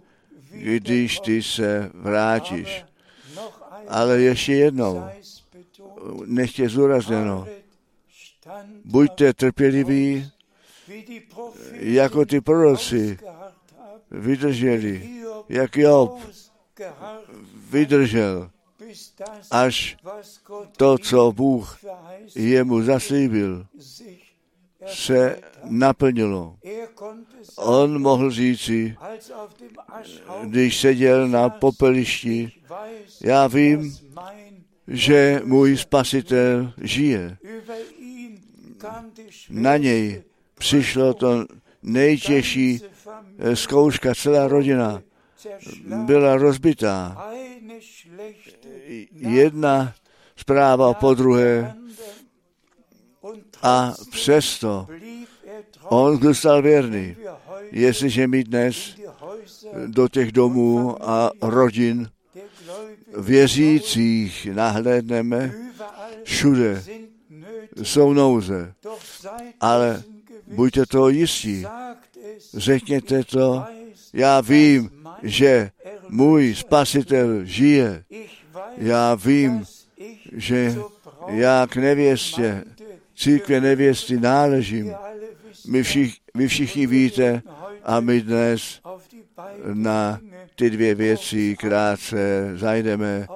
když 0.51 1.21
ty 1.21 1.43
se 1.43 1.91
vrátíš. 1.95 2.85
Ale 3.89 4.21
ještě 4.21 4.55
jednou, 4.55 5.05
nechtě 6.25 6.69
zúrazněno, 6.69 7.47
buďte 8.85 9.33
trpěliví, 9.33 10.31
jako 11.73 12.25
ty 12.25 12.41
proroci 12.41 13.19
vydrželi, 14.11 15.11
jak 15.49 15.77
Job 15.77 16.21
vydržel, 17.71 18.51
až 19.51 19.97
to, 20.77 20.99
co 20.99 21.33
Bůh 21.33 21.79
jemu 22.35 22.83
zaslíbil, 22.83 23.67
se 24.87 25.41
naplnilo. 25.65 26.57
On 27.57 28.03
mohl 28.03 28.31
říci, 28.31 28.97
když 30.45 30.81
seděl 30.81 31.29
na 31.29 31.49
popelišti, 31.49 32.53
já 33.21 33.47
vím, 33.47 33.97
že 34.89 35.41
můj 35.45 35.77
spasitel 35.77 36.73
žije. 36.83 37.37
Na 39.51 39.77
něj 39.77 40.23
přišlo 40.59 41.15
to 41.15 41.47
nejtěžší 41.83 42.81
zkouška, 43.55 44.15
celá 44.15 44.49
rodina 44.49 45.03
byla 46.05 46.37
rozbitá. 46.37 47.31
Jedna 49.13 49.95
zpráva 50.37 50.95
po 50.95 51.15
druhé 51.15 51.75
a 53.63 53.95
přesto 54.11 54.87
on 55.85 56.21
zůstal 56.23 56.63
věrný. 56.63 57.17
Jestliže 57.71 58.27
my 58.27 58.45
dnes 58.45 58.97
do 59.87 60.09
těch 60.09 60.33
domů 60.33 60.97
a 61.11 61.31
rodin 61.43 62.11
věřících 63.19 64.47
nahlédneme, 64.53 65.55
všude 66.25 66.85
jsou 67.83 68.13
nouze. 68.13 68.75
Ale 69.61 70.03
buďte 70.47 70.87
to 70.87 71.09
jistí. 71.09 71.65
Řekněte 72.55 73.25
to, 73.25 73.65
já 74.13 74.41
vím, 74.41 74.91
že 75.23 75.71
můj 76.09 76.55
spasitel 76.55 77.45
žije. 77.45 78.05
Já 78.77 79.15
vím, 79.15 79.65
že 80.33 80.77
já 81.29 81.67
k 81.67 81.77
nevěstě, 81.77 82.65
církve 83.17 83.61
nevěsty 83.61 84.21
náležím. 84.21 84.95
My 85.69 85.83
všich, 85.83 86.15
vy 86.35 86.49
všichni 86.49 86.87
víte 86.87 87.43
a 87.85 88.01
my 88.01 88.21
dnes 88.21 88.81
na 89.75 90.21
ty 90.55 90.71
dvě 90.71 90.95
věci 90.95 91.57
krátce 91.57 92.53
zajdeme 92.55 93.27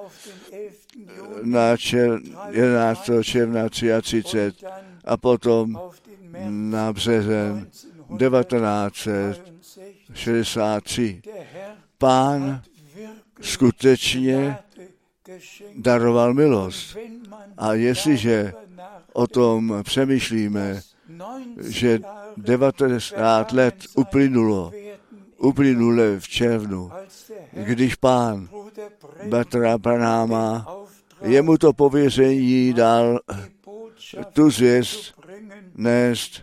na 1.43 1.77
čer, 1.77 2.21
11. 2.51 3.11
června 3.23 3.69
33 3.69 4.53
a 5.05 5.17
potom 5.17 5.81
na 6.49 6.93
březen 6.93 7.67
1963. 10.13 11.23
Pán 11.99 12.63
skutečně 13.41 14.57
daroval 15.77 16.35
milost. 16.35 16.97
A 17.59 17.75
jestliže 17.75 18.53
o 19.13 19.27
tom 19.27 19.75
přemýšlíme, 19.83 20.81
že 21.69 22.01
90 22.37 23.53
let 23.53 23.75
uplynulo, 23.95 24.73
uplynulo 25.39 26.03
v 26.19 26.29
červnu, 26.29 26.91
když 27.53 27.95
pán 27.95 28.49
Batra 29.29 29.79
Branáma 29.79 30.67
jemu 31.23 31.59
to 31.59 31.73
pověření 31.73 32.73
dal 32.73 33.21
tu 34.33 34.51
zvěst 34.51 35.15
nést, 35.75 36.43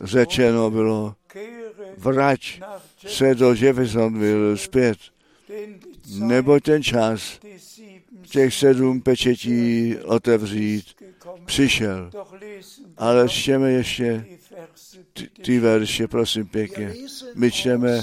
řečeno 0.00 0.70
bylo, 0.70 1.14
vrať 1.98 2.60
se 3.06 3.34
do 3.34 3.54
Jeffersonville 3.54 4.58
zpět, 4.58 4.98
nebo 6.18 6.60
ten 6.60 6.82
čas 6.82 7.38
těch 8.30 8.54
sedm 8.54 9.00
pečetí 9.00 9.96
otevřít 10.04 10.84
přišel. 11.44 12.10
Ale 12.96 13.28
čteme 13.28 13.70
ještě 13.70 14.26
ty, 15.12 15.26
ty 15.42 15.58
verše, 15.58 16.08
prosím 16.08 16.46
pěkně. 16.46 16.94
My 17.34 17.50
čteme 17.50 18.02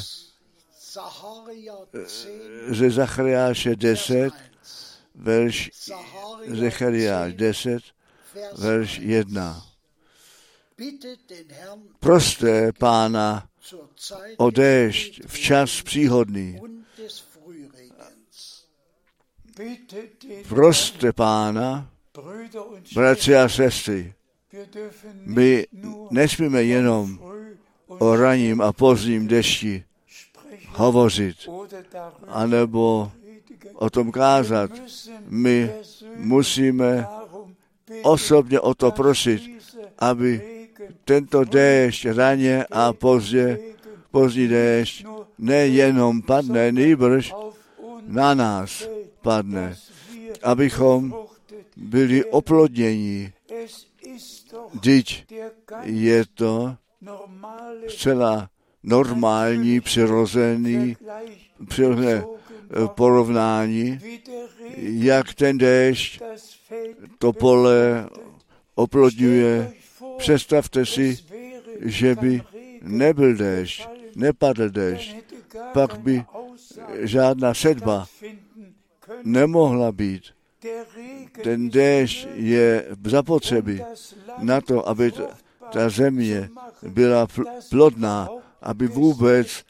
ze 2.68 2.90
Zachariáše 2.90 3.76
10, 3.76 4.34
verš 5.16 5.72
Zachariáš 6.48 7.34
10, 7.34 7.84
verš 8.58 9.00
1. 9.00 9.66
Proste 12.00 12.72
pána 12.72 13.50
o 14.38 14.48
déšť 14.50 15.28
v 15.28 15.36
čas 15.40 15.82
příhodný. 15.82 16.62
Proste 20.48 21.14
pána, 21.14 21.92
bratři 22.96 23.36
a 23.36 23.50
sestry, 23.50 24.14
my 25.14 25.68
nesmíme 26.12 26.64
jenom 26.64 27.20
o 27.88 28.16
raním 28.16 28.62
a 28.62 28.74
pozdním 28.74 29.28
dešti 29.28 29.84
hovořit, 30.68 31.38
anebo 32.28 33.12
o 33.74 33.90
tom 33.90 34.12
kázat. 34.12 34.72
My 35.28 35.72
musíme 36.16 37.08
osobně 38.04 38.60
o 38.60 38.74
to 38.74 38.92
prosit, 38.92 39.42
aby 40.00 40.42
tento 41.06 41.44
déšť 41.44 42.06
raně 42.06 42.66
a 42.72 42.94
pozdě, 42.94 43.60
pozdní 44.12 44.48
déšť 44.48 45.06
nejenom 45.40 46.22
padne, 46.22 46.72
nejbrž 46.72 47.34
na 48.08 48.34
nás 48.34 48.90
padne, 49.22 49.76
abychom 50.44 51.14
byli 51.78 52.26
oplodnění. 52.26 53.34
Vždyť 54.74 55.26
je 55.84 56.26
to 56.34 56.76
zcela 57.88 58.50
normální, 58.84 59.82
přirozený, 59.82 60.98
přirozené 61.68 62.39
porovnání, 62.88 64.00
jak 64.78 65.34
ten 65.34 65.58
déšť 65.58 66.22
to 67.18 67.34
pole 67.34 68.10
oplodňuje. 68.76 69.72
Představte 70.18 70.86
si, 70.86 71.18
že 71.82 72.16
by 72.16 72.42
nebyl 72.82 73.36
déšť, 73.36 73.88
nepadl 74.16 74.70
déšť, 74.70 75.16
pak 75.74 76.00
by 76.00 76.24
žádná 77.04 77.54
sedba 77.54 78.08
nemohla 79.24 79.92
být. 79.92 80.24
Ten 81.44 81.70
déšť 81.70 82.28
je 82.36 82.86
zapotřebí 83.04 83.82
na 84.40 84.62
to, 84.62 84.88
aby 84.88 85.12
ta 85.72 85.90
země 85.90 86.50
byla 86.84 87.28
plodná, 87.70 88.30
aby 88.62 88.88
vůbec 88.88 89.64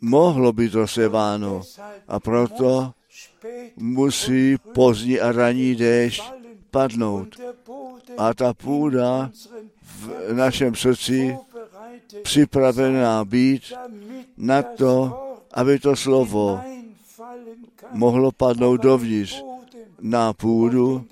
mohlo 0.00 0.52
být 0.52 0.74
rozseváno. 0.74 1.62
A 2.08 2.20
proto 2.20 2.92
musí 3.76 4.56
pozdní 4.74 5.20
a 5.20 5.32
ranní 5.32 5.74
déšť 5.74 6.22
padnout. 6.70 7.40
A 8.18 8.34
ta 8.34 8.54
půda 8.54 9.30
v 9.82 10.32
našem 10.32 10.74
srdci 10.74 11.36
připravená 12.22 13.24
být 13.24 13.72
na 14.36 14.62
to, 14.62 15.18
aby 15.52 15.78
to 15.78 15.96
slovo 15.96 16.60
mohlo 17.92 18.32
padnout 18.32 18.80
dovnitř 18.80 19.44
na 20.00 20.32
půdu, 20.32 21.04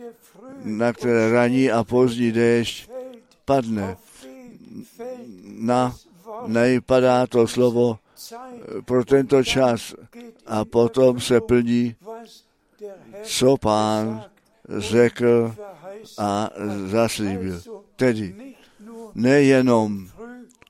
na 0.65 0.93
které 0.93 1.33
raní 1.33 1.71
a 1.71 1.85
pozdní 1.85 2.33
déšť 2.33 2.91
padne. 3.45 3.97
Na 5.45 5.97
nej 6.47 6.81
padá 6.81 7.27
to 7.27 7.47
slovo 7.47 7.99
pro 8.85 9.05
tento 9.05 9.45
čas 9.45 9.95
a 10.47 10.65
potom 10.65 11.21
se 11.21 11.41
plní, 11.41 11.95
co 13.23 13.57
pán 13.57 14.25
řekl 14.69 15.55
a 16.19 16.51
zaslíbil. 16.87 17.63
Tedy 17.97 18.55
nejenom 19.15 20.09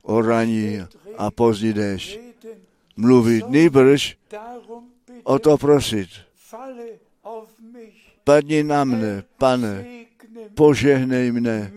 o 0.03 0.22
raní 0.22 0.80
a 1.18 1.30
pozdní 1.30 1.72
déšť 1.72 2.18
mluvit, 2.96 3.48
nejbrž 3.48 4.16
o 5.24 5.38
to 5.38 5.59
prosit. 5.59 6.09
Padni 8.24 8.62
na 8.62 8.84
mne, 8.84 9.24
pane, 9.38 10.07
požehnej 10.55 11.32
mne 11.32 11.72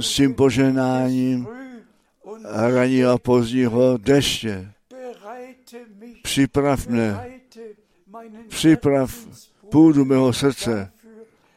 s 0.00 0.08
tím 0.14 0.34
požehnáním 0.34 1.59
raního 2.44 3.10
a 3.10 3.18
pozdního 3.18 3.96
deště. 3.96 4.72
Připrav 6.22 6.86
mne, 6.86 7.30
připrav 8.48 9.26
půdu 9.70 10.04
mého 10.04 10.32
srdce 10.32 10.92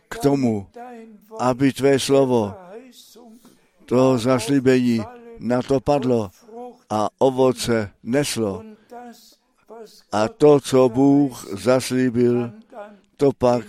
k 0.09 0.19
tomu, 0.19 0.67
aby 1.39 1.73
tvé 1.73 1.99
slovo, 1.99 2.53
to 3.85 4.17
zaslíbení 4.17 5.01
na 5.39 5.61
to 5.61 5.79
padlo 5.79 6.31
a 6.89 7.09
ovoce 7.17 7.89
neslo. 8.03 8.63
A 10.11 10.27
to, 10.27 10.59
co 10.59 10.89
Bůh 10.89 11.45
zaslíbil, 11.59 12.51
to 13.17 13.31
pak 13.37 13.65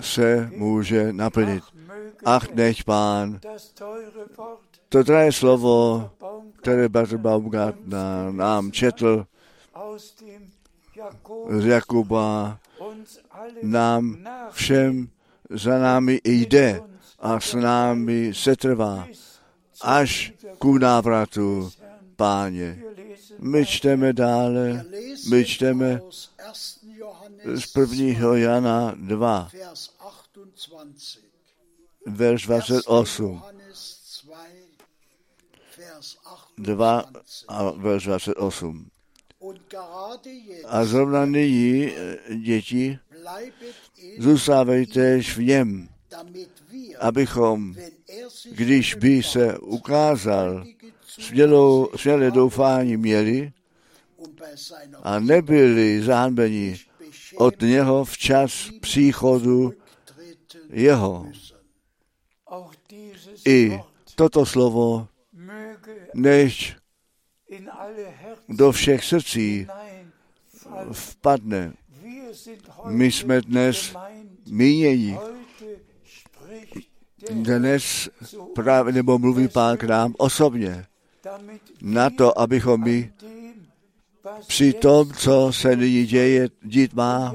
se 0.00 0.50
může 0.56 1.12
naplnit. 1.12 1.64
Ach, 2.24 2.50
nech 2.54 2.84
pán, 2.84 3.40
to 4.92 5.02
drahé 5.02 5.32
slovo, 5.32 6.10
které 6.56 6.88
Bartel 6.88 7.18
Baumgartner 7.18 8.32
nám 8.32 8.72
četl 8.72 9.26
z 11.50 11.64
Jakuba, 11.66 12.58
nám 13.62 14.26
všem 14.50 15.08
za 15.50 15.78
námi 15.78 16.20
jde 16.24 16.80
a 17.18 17.40
s 17.40 17.54
námi 17.54 18.32
se 18.34 18.56
trvá 18.56 19.08
až 19.80 20.32
ku 20.58 20.78
návratu 20.78 21.70
páně. 22.16 22.82
My 23.38 23.66
čteme 23.66 24.12
dále, 24.12 24.84
my 25.30 25.44
čteme 25.44 26.00
z 27.54 27.76
1. 27.76 28.36
Jana 28.36 28.94
2, 28.96 29.48
verš 32.06 32.46
28. 32.46 33.42
2 36.58 37.04
a 37.48 37.70
verš 37.70 38.04
28. 38.04 38.86
A 40.66 40.84
zrovna 40.84 41.26
nyní, 41.26 41.88
eh, 41.88 42.18
děti, 42.36 42.98
zůstávejte 44.18 45.22
v 45.22 45.38
něm, 45.38 45.88
abychom, 47.00 47.74
když 48.50 48.94
by 48.94 49.22
se 49.22 49.58
ukázal, 49.58 50.64
smělou, 51.08 51.88
smělé 51.96 52.30
doufání 52.30 52.96
měli 52.96 53.52
a 55.02 55.18
nebyli 55.18 56.02
zánbeni 56.02 56.80
od 57.36 57.60
něho 57.60 58.04
včas 58.04 58.70
příchodu 58.80 59.72
jeho. 60.70 61.26
I 63.46 63.80
toto 64.14 64.46
slovo 64.46 65.08
než 66.14 66.76
do 68.48 68.72
všech 68.72 69.04
srdcí 69.04 69.66
vpadne. 70.92 71.72
My 72.88 73.12
jsme 73.12 73.40
dnes 73.40 73.96
mínění. 74.50 75.18
Dnes 77.30 78.08
právě 78.54 78.92
nebo 78.92 79.18
mluví 79.18 79.48
pán 79.48 79.76
k 79.76 79.82
nám 79.84 80.14
osobně 80.18 80.86
na 81.80 82.10
to, 82.10 82.38
abychom 82.38 82.84
my 82.84 83.12
při 84.46 84.72
tom, 84.72 85.12
co 85.12 85.52
se 85.52 85.76
nyní 85.76 86.06
děje, 86.06 86.48
dít 86.62 86.94
má 86.94 87.34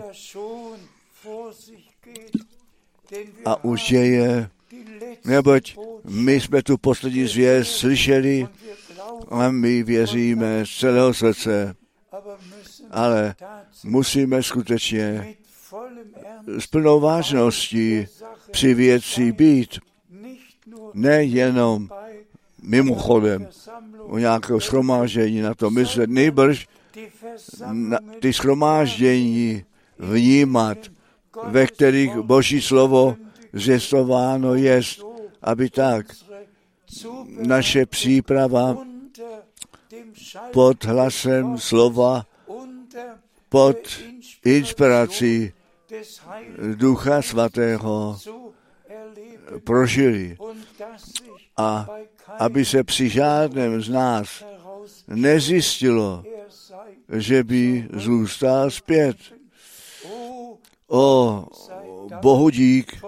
a 3.45 3.63
už 3.63 3.89
děje, 3.89 4.49
neboť 5.28 5.75
my 6.09 6.39
jsme 6.39 6.63
tu 6.63 6.78
poslední 6.78 7.28
zvěst 7.28 7.71
slyšeli 7.71 8.47
a 9.30 9.51
my 9.51 9.84
věříme 9.84 10.65
z 10.65 10.69
celého 10.69 11.13
srdce, 11.13 11.75
ale 12.91 13.36
musíme 13.84 14.43
skutečně 14.43 15.36
s 16.59 16.67
plnou 16.67 16.99
vážností 16.99 18.07
při 18.51 18.73
věci 18.73 19.32
být, 19.32 19.80
nejenom 20.93 21.89
mimochodem 22.61 23.47
o 23.97 24.17
nějakého 24.17 24.59
schromáždění 24.59 25.41
na 25.41 25.53
to. 25.53 25.69
Myslet, 25.69 26.09
nejbrž 26.09 26.67
na 27.71 27.99
ty 28.19 28.34
schromáždění 28.34 29.63
vnímat, 29.99 30.78
ve 31.43 31.67
kterých 31.67 32.15
Boží 32.15 32.61
slovo 32.61 33.15
zjistováno 33.53 34.55
jest, 34.55 35.07
aby 35.41 35.69
tak 35.69 36.05
naše 37.27 37.85
příprava 37.85 38.77
pod 40.51 40.85
hlasem 40.85 41.57
slova, 41.57 42.25
pod 43.49 43.77
inspirací 44.45 45.53
Ducha 46.75 47.21
Svatého 47.21 48.19
prožili 49.63 50.38
a 51.57 51.88
aby 52.39 52.65
se 52.65 52.83
při 52.83 53.09
žádném 53.09 53.81
z 53.81 53.89
nás 53.89 54.45
nezjistilo, 55.07 56.23
že 57.17 57.43
by 57.43 57.88
zůstal 57.93 58.71
zpět. 58.71 59.17
O 60.88 61.45
Bohu 62.21 62.49
dík, 62.49 63.01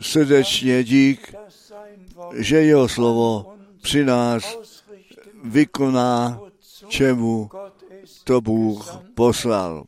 srdečně 0.00 0.84
dík, 0.84 1.34
že 2.34 2.56
jeho 2.56 2.88
slovo 2.88 3.56
při 3.82 4.04
nás 4.04 4.58
vykoná, 5.44 6.40
čemu 6.88 7.50
to 8.24 8.40
Bůh 8.40 9.00
poslal. 9.14 9.84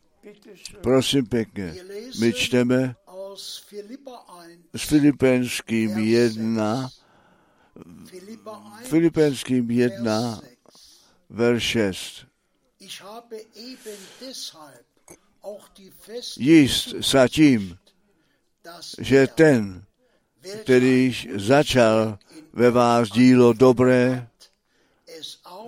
Prosím 0.81 1.27
pěkně, 1.27 1.75
my 2.21 2.33
čteme 2.33 2.95
s 4.77 4.83
Filipenským 4.89 5.99
1, 5.99 6.89
Filipenským 8.83 9.71
1, 9.71 10.41
verš 11.31 11.63
6. 11.63 12.27
Jist 16.37 16.95
sa 17.03 17.29
tím, 17.29 17.79
že 19.01 19.27
ten, 19.27 19.83
který 20.63 21.17
začal 21.35 22.19
ve 22.53 22.71
vás 22.71 23.11
dílo 23.11 23.53
dobré, 23.53 24.29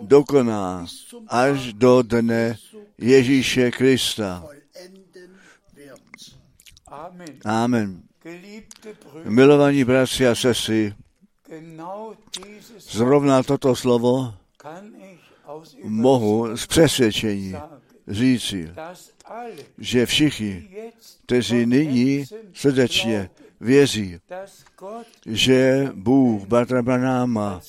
dokoná 0.01 0.87
až 1.29 1.73
do 1.73 2.03
dne 2.03 2.59
Ježíše 2.99 3.71
Krista. 3.71 4.45
Amen. 7.45 8.03
Milovaní 9.25 9.85
bratři 9.85 10.29
a 10.29 10.35
sestry, 10.35 10.95
zrovna 12.79 13.43
toto 13.43 13.77
slovo 13.77 14.35
mohu 15.83 16.57
z 16.57 16.67
přesvědčení 16.67 17.55
říci, 18.09 18.71
že 19.79 20.07
všichni, 20.07 20.69
kteří 21.27 21.67
nyní 21.67 22.25
srdečně 22.55 23.31
věří, 23.61 24.19
že 25.27 25.89
Bůh 25.95 26.47
Batra 26.47 26.83
Branáma 26.83 27.61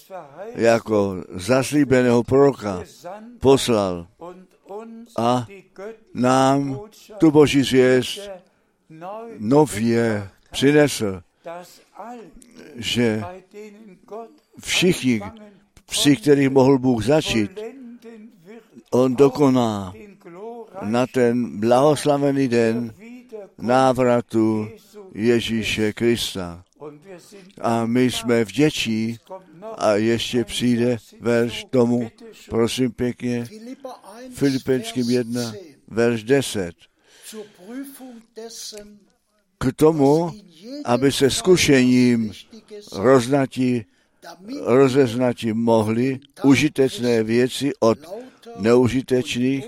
jako 0.56 1.24
zaslíbeného 1.30 2.24
proroka 2.24 2.84
poslal 3.40 4.08
a 5.18 5.48
nám 6.14 6.80
tu 7.18 7.32
boží 7.32 7.64
zvěst 7.64 8.30
nově 9.38 10.30
přinesl, 10.52 11.22
že 12.76 13.24
všichni, 14.60 15.22
při 15.86 16.16
kterých 16.16 16.50
mohl 16.50 16.80
Bůh 16.80 17.06
začít, 17.06 17.60
on 18.92 19.16
dokoná 19.16 19.94
na 20.82 21.08
ten 21.08 21.60
blahoslavený 21.60 22.48
den 22.48 22.94
návratu 23.58 24.68
Ježíše 25.14 25.94
Krista. 25.94 26.64
A 27.62 27.86
my 27.86 28.12
jsme 28.12 28.44
vděčí 28.44 29.18
a 29.78 29.94
ještě 29.94 30.44
přijde 30.44 30.98
verš 31.20 31.66
tomu, 31.70 32.12
prosím 32.50 32.92
pěkně, 32.92 33.48
Filipenským 34.34 35.10
1, 35.10 35.54
verš 35.88 36.24
10. 36.24 36.76
K 39.58 39.74
tomu, 39.76 40.32
aby 40.86 41.12
se 41.12 41.30
zkušením 41.30 42.32
roznati, 42.92 43.86
rozeznati 44.66 45.54
mohli 45.54 46.20
užitečné 46.44 47.24
věci 47.24 47.72
od 47.80 48.00
neužitečných, 48.62 49.66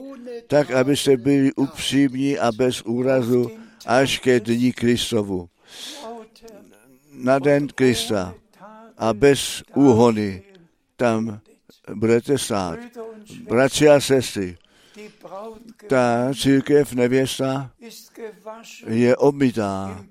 tak 0.48 0.72
abyste 0.72 1.18
byli 1.18 1.54
upřímní 1.54 2.39
a 2.39 2.52
bez 2.52 2.82
úrazu 2.82 3.52
až 3.86 4.20
ke 4.20 4.39
dní 4.39 4.72
Kristovu. 4.72 5.50
Na 7.14 7.39
den 7.39 7.68
Krista 7.68 8.36
a 8.98 9.14
bez 9.14 9.64
úhony 9.76 10.44
tam 10.96 11.39
budete 11.94 12.38
stát. 12.38 12.80
Bratři 13.50 13.89
a 13.89 14.00
sestry, 14.00 14.58
ta 15.88 16.32
církev 16.41 16.94
nevěsta 16.94 17.72
je 18.88 19.16
obmytá 19.16 20.06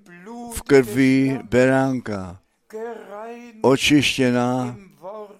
v 0.52 0.62
krví 0.62 1.38
beránka, 1.42 2.38
očištěná 3.62 4.76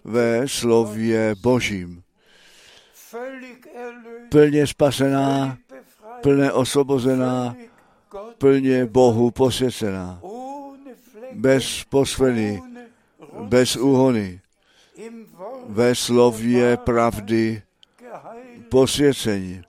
ve 0.05 0.49
slově 0.49 1.35
Božím. 1.43 2.02
Plně 4.29 4.67
spasená, 4.67 5.59
plně 6.21 6.53
osvobozená, 6.53 7.57
plně 8.39 8.87
Bohu 8.87 9.31
posvěcená, 9.31 10.21
bez 11.33 11.85
posveny, 11.85 12.63
bez 13.43 13.77
úhony, 13.77 14.41
ve 15.69 15.95
slově 15.95 16.77
pravdy 16.77 17.63
posvěcení. 18.69 19.63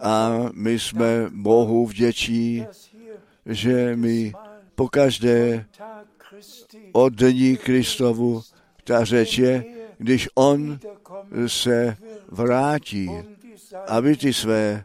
A 0.00 0.32
my 0.52 0.78
jsme 0.78 1.26
Bohu 1.30 1.86
vděčí, 1.86 2.66
že 3.46 3.96
my 3.96 4.32
pokaždé 4.74 5.66
od 6.92 7.12
dní 7.12 7.56
Kristovu, 7.56 8.42
ta 8.84 9.04
řeč 9.04 9.38
je, 9.38 9.64
když 9.98 10.28
on 10.34 10.78
se 11.46 11.96
vrátí, 12.28 13.10
aby 13.86 14.16
ty 14.16 14.32
své 14.32 14.84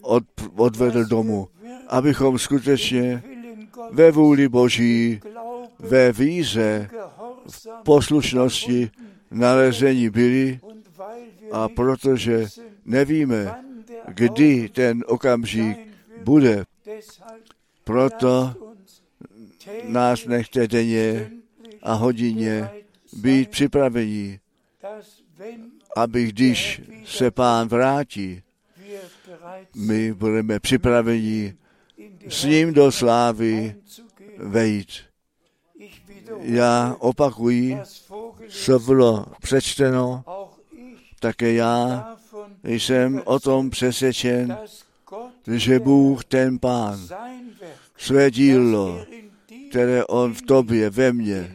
od, 0.00 0.24
odvedl 0.56 1.04
domů, 1.04 1.48
abychom 1.88 2.38
skutečně 2.38 3.22
ve 3.92 4.10
vůli 4.10 4.48
Boží, 4.48 5.20
ve 5.78 6.12
víze, 6.12 6.90
v 7.50 7.68
poslušnosti 7.84 8.90
nalezení 9.30 10.10
byli. 10.10 10.60
A 11.52 11.68
protože 11.68 12.46
nevíme, 12.84 13.54
kdy 14.08 14.68
ten 14.68 15.04
okamžik 15.06 15.78
bude, 16.24 16.64
proto 17.84 18.54
nás 19.84 20.26
nechte 20.26 20.68
denně 20.68 21.30
a 21.82 21.92
hodině 21.92 22.70
být 23.12 23.50
připravení, 23.50 24.38
aby 25.96 26.26
když 26.26 26.82
se 27.04 27.30
pán 27.30 27.68
vrátí, 27.68 28.42
my 29.76 30.12
budeme 30.12 30.60
připraveni 30.60 31.54
s 32.28 32.44
ním 32.44 32.74
do 32.74 32.92
slávy 32.92 33.74
vejít. 34.38 34.88
Já 36.40 36.96
opakuji, 36.98 37.78
co 38.48 38.78
bylo 38.78 39.26
přečteno, 39.40 40.24
také 41.20 41.52
já 41.52 42.08
jsem 42.64 43.22
o 43.24 43.40
tom 43.40 43.70
přesvědčen, 43.70 44.58
že 45.54 45.78
Bůh, 45.78 46.24
ten 46.24 46.58
Pán, 46.58 47.08
své 47.96 48.30
dílo, 48.30 49.06
které 49.70 50.04
On 50.04 50.34
v 50.34 50.42
tobě, 50.42 50.90
ve 50.90 51.12
mně, 51.12 51.54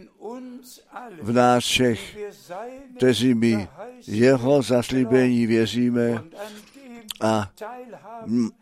v 1.21 1.31
nás 1.31 1.63
všech, 1.63 2.17
kteří 2.97 3.33
my 3.33 3.67
jeho 4.07 4.61
zaslíbení 4.61 5.47
věříme 5.47 6.23
a 7.21 7.51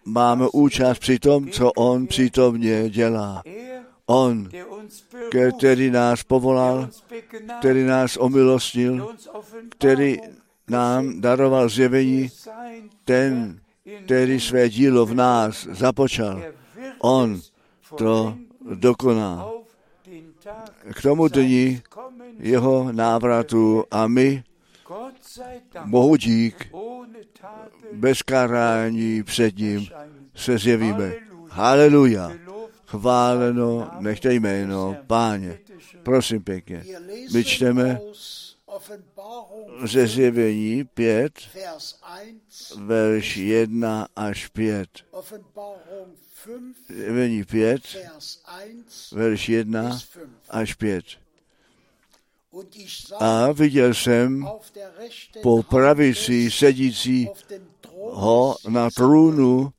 máme 0.06 0.46
účast 0.54 1.00
při 1.00 1.20
tom, 1.20 1.50
co 1.50 1.72
On 1.72 2.08
přítomně 2.08 2.90
dělá. 2.90 3.44
On, 4.06 4.50
který 5.58 5.92
nás 5.92 6.24
povolal, 6.24 6.90
který 7.60 7.84
nás 7.84 8.18
omilostnil, 8.18 9.16
který 9.70 10.18
nám 10.70 11.22
daroval 11.22 11.70
zjevení, 11.70 12.30
ten, 13.06 13.60
který 14.06 14.40
své 14.40 14.70
dílo 14.70 15.06
v 15.06 15.14
nás 15.14 15.68
započal, 15.72 16.44
on 17.00 17.42
to 17.96 18.38
dokoná. 18.74 19.48
K 20.94 21.02
tomu 21.02 21.28
dní 21.28 21.82
jeho 22.40 22.92
návratu 22.92 23.84
a 23.92 24.08
my, 24.08 24.44
Bohu 25.86 26.16
dík, 26.16 26.74
bez 27.94 28.22
karání 28.22 29.24
před 29.24 29.58
ním 29.58 29.88
se 30.36 30.58
zjevíme. 30.58 31.14
Haleluja. 31.50 32.32
Chváleno, 32.86 33.92
nechte 34.00 34.34
jméno, 34.34 34.98
páně. 35.08 35.60
Prosím 36.04 36.44
pěkně. 36.44 36.84
My 37.34 37.44
čteme 37.44 38.00
ze 39.86 40.08
zjevení 40.08 40.84
5, 40.84 41.34
verš 42.78 43.38
1 43.38 44.08
až 44.16 44.48
5. 44.48 44.90
Zjevení 46.90 47.44
5, 47.44 47.82
verš 49.12 49.50
1 49.50 50.00
až 50.50 50.74
5. 50.74 51.06
A 53.20 53.52
viděl 53.52 53.93
jsem 53.93 54.48
po 55.41 55.64
pravici 55.64 56.52
sedící 56.52 57.30
ho 58.12 58.56
na 58.70 58.89
trůnu, 58.89 59.74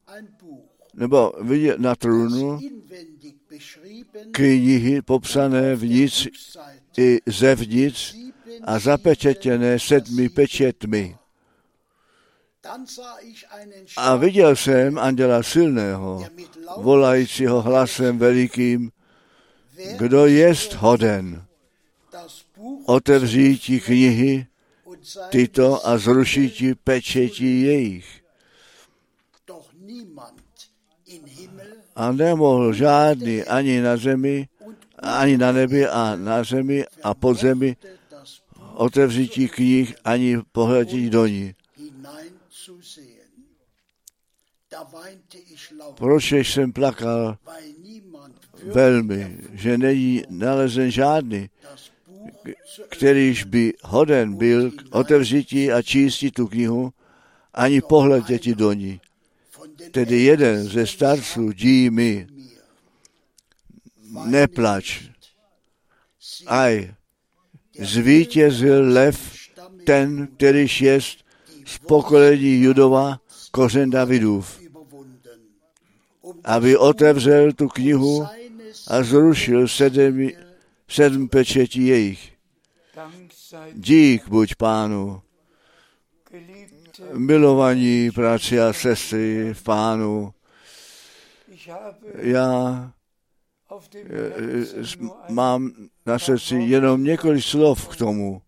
nebo 0.95 1.33
viděl 1.43 1.77
na 1.79 1.95
trůnu 1.95 2.59
knihy 4.31 5.03
popsané 5.03 5.77
vnitř 5.77 6.29
i 6.99 7.19
zevnitř 7.27 8.17
a 8.65 8.79
zapečetěné 8.79 9.79
sedmi 9.79 10.29
pečetmi. 10.29 11.17
A 13.97 14.17
viděl 14.17 14.57
jsem 14.57 14.99
anděla 14.99 15.43
silného, 15.43 16.27
volajícího 16.77 17.63
hlasem 17.63 18.19
velikým, 18.19 18.91
kdo 19.99 20.27
jest 20.27 20.75
hoden 20.75 21.48
otevřít 22.89 23.59
ti 23.59 23.81
knihy 23.81 24.47
tyto 25.29 25.87
a 25.87 25.99
zrušit 25.99 26.51
ti 26.51 26.75
pečetí 26.75 27.63
jejich. 27.63 28.09
A 31.97 32.13
nemohl 32.13 32.73
žádný 32.73 33.45
ani 33.45 33.81
na 33.81 33.97
zemi, 33.97 34.49
ani 34.99 35.39
na 35.39 35.53
nebi 35.53 35.87
a 35.87 36.17
na 36.17 36.45
zemi 36.45 36.85
a 37.03 37.15
pod 37.15 37.39
zemi 37.39 37.77
otevřít 38.75 39.51
knih 39.51 39.95
ani 40.05 40.39
pohledit 40.53 41.13
do 41.13 41.27
ní. 41.27 41.55
Proč 45.95 46.33
jsem 46.33 46.73
plakal 46.73 47.37
velmi, 48.65 49.39
že 49.53 49.79
není 49.79 50.23
nalezen 50.31 50.91
žádný, 50.91 51.51
kterýž 52.89 53.45
by 53.45 53.73
hoden 53.83 54.35
byl 54.35 54.71
k 54.71 54.83
otevřití 54.91 55.73
a 55.73 55.83
čísti 55.83 56.31
tu 56.31 56.47
knihu, 56.47 56.93
ani 57.55 57.81
pohleděti 57.81 58.55
do 58.55 58.73
ní. 58.73 59.01
Tedy 59.91 60.23
jeden 60.23 60.65
ze 60.65 60.87
starců 60.87 61.53
dí 61.53 61.91
mi, 61.91 62.27
neplač, 64.27 65.03
aj, 66.47 66.95
zvítězil 67.79 68.93
lev, 68.93 69.39
ten, 69.85 70.29
kterýž 70.37 70.81
jest 70.81 71.25
z 71.67 71.79
pokolení 71.79 72.61
Judova, 72.61 73.21
kořen 73.51 73.91
Davidův, 73.91 74.61
aby 76.45 76.77
otevřel 76.77 77.53
tu 77.53 77.69
knihu 77.69 78.27
a 78.89 79.03
zrušil 79.03 79.69
sedm, 79.69 80.29
sedm 80.89 81.29
pečetí 81.29 81.87
jejich. 81.87 82.38
Dík 83.73 84.29
buď 84.29 84.55
pánu, 84.55 85.23
milovaní 87.13 88.11
práci 88.11 88.61
a 88.61 88.73
sestry 88.73 89.55
v 89.55 89.63
pánu. 89.63 90.35
Já 92.15 92.93
mám 95.29 95.73
na 96.07 96.19
srdci 96.19 96.55
jenom 96.55 97.05
několik 97.05 97.45
slov 97.45 97.89
k 97.89 97.97
tomu, 97.97 98.43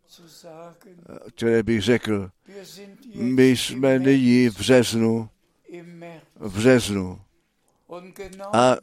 které 1.35 1.63
bych 1.63 1.83
řekl. 1.83 2.31
My 3.15 3.49
jsme 3.57 3.99
nyní 3.99 4.49
v 4.49 4.59
březnu, 4.59 5.29
v 6.35 6.57
březnu. 6.57 7.21
A 8.53 8.77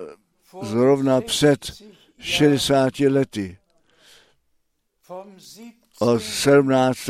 zrovna 0.62 1.22
před 1.22 1.84
60 2.20 3.00
lety, 3.00 3.58
od 6.00 6.22
17. 6.22 7.10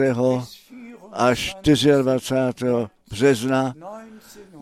až 1.12 1.56
24. 1.62 2.88
března 3.10 3.76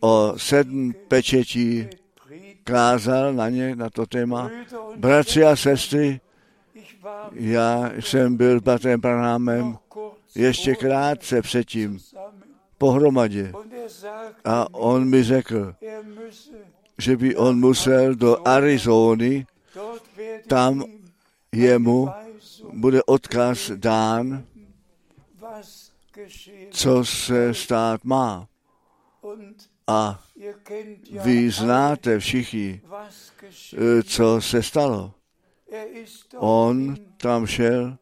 o 0.00 0.34
sedm 0.36 0.94
pečetí 1.08 1.88
kázal 2.64 3.32
na 3.32 3.48
ně, 3.48 3.76
na 3.76 3.90
to 3.90 4.06
téma. 4.06 4.50
Bratři 4.96 5.44
a 5.44 5.56
sestry, 5.56 6.20
já 7.32 7.92
jsem 8.00 8.36
byl 8.36 8.60
bratrem 8.60 9.00
Branhamem 9.00 9.78
ještě 10.34 10.74
krátce 10.74 11.42
předtím 11.42 12.00
pohromadě. 12.78 13.52
A 14.44 14.74
on 14.74 15.08
mi 15.08 15.22
řekl, 15.22 15.74
že 16.98 17.16
by 17.16 17.36
on 17.36 17.60
musel 17.60 18.14
do 18.14 18.48
Arizony, 18.48 19.46
tam 20.46 20.84
jemu 21.52 22.08
bude 22.72 23.02
odkaz 23.02 23.70
dán, 23.74 24.44
co 26.70 27.04
se 27.04 27.54
stát 27.54 28.04
má. 28.04 28.48
A 29.86 30.24
vy 31.22 31.50
znáte 31.50 32.18
všichni, 32.18 32.80
co 34.04 34.40
se 34.40 34.62
stalo. 34.62 35.14
On 36.36 36.96
tam 37.18 37.46
šel 37.46 37.96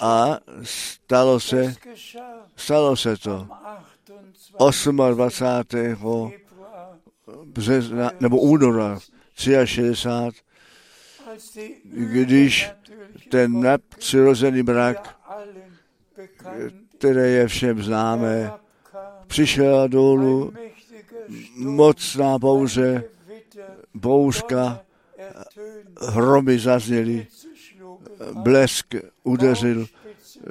a 0.00 0.38
stalo 0.62 1.40
se, 1.40 1.74
stalo 2.56 2.96
se 2.96 3.16
to 3.16 3.48
28. 5.14 6.32
března, 7.44 8.10
nebo 8.20 8.40
února 8.40 8.98
63, 9.64 11.80
když 11.92 12.70
ten 13.30 13.60
nadpřirozený 13.60 14.62
mrak, 14.62 15.18
které 16.98 17.28
je 17.28 17.48
všem 17.48 17.82
známé, 17.82 18.52
přišel 19.26 19.88
dolů. 19.88 20.52
Mocná 21.56 22.38
bouře, 22.38 23.04
bouřka, 23.94 24.80
hromy 26.00 26.58
zazněly, 26.58 27.26
blesk 28.32 28.94
udeřil, 29.22 29.86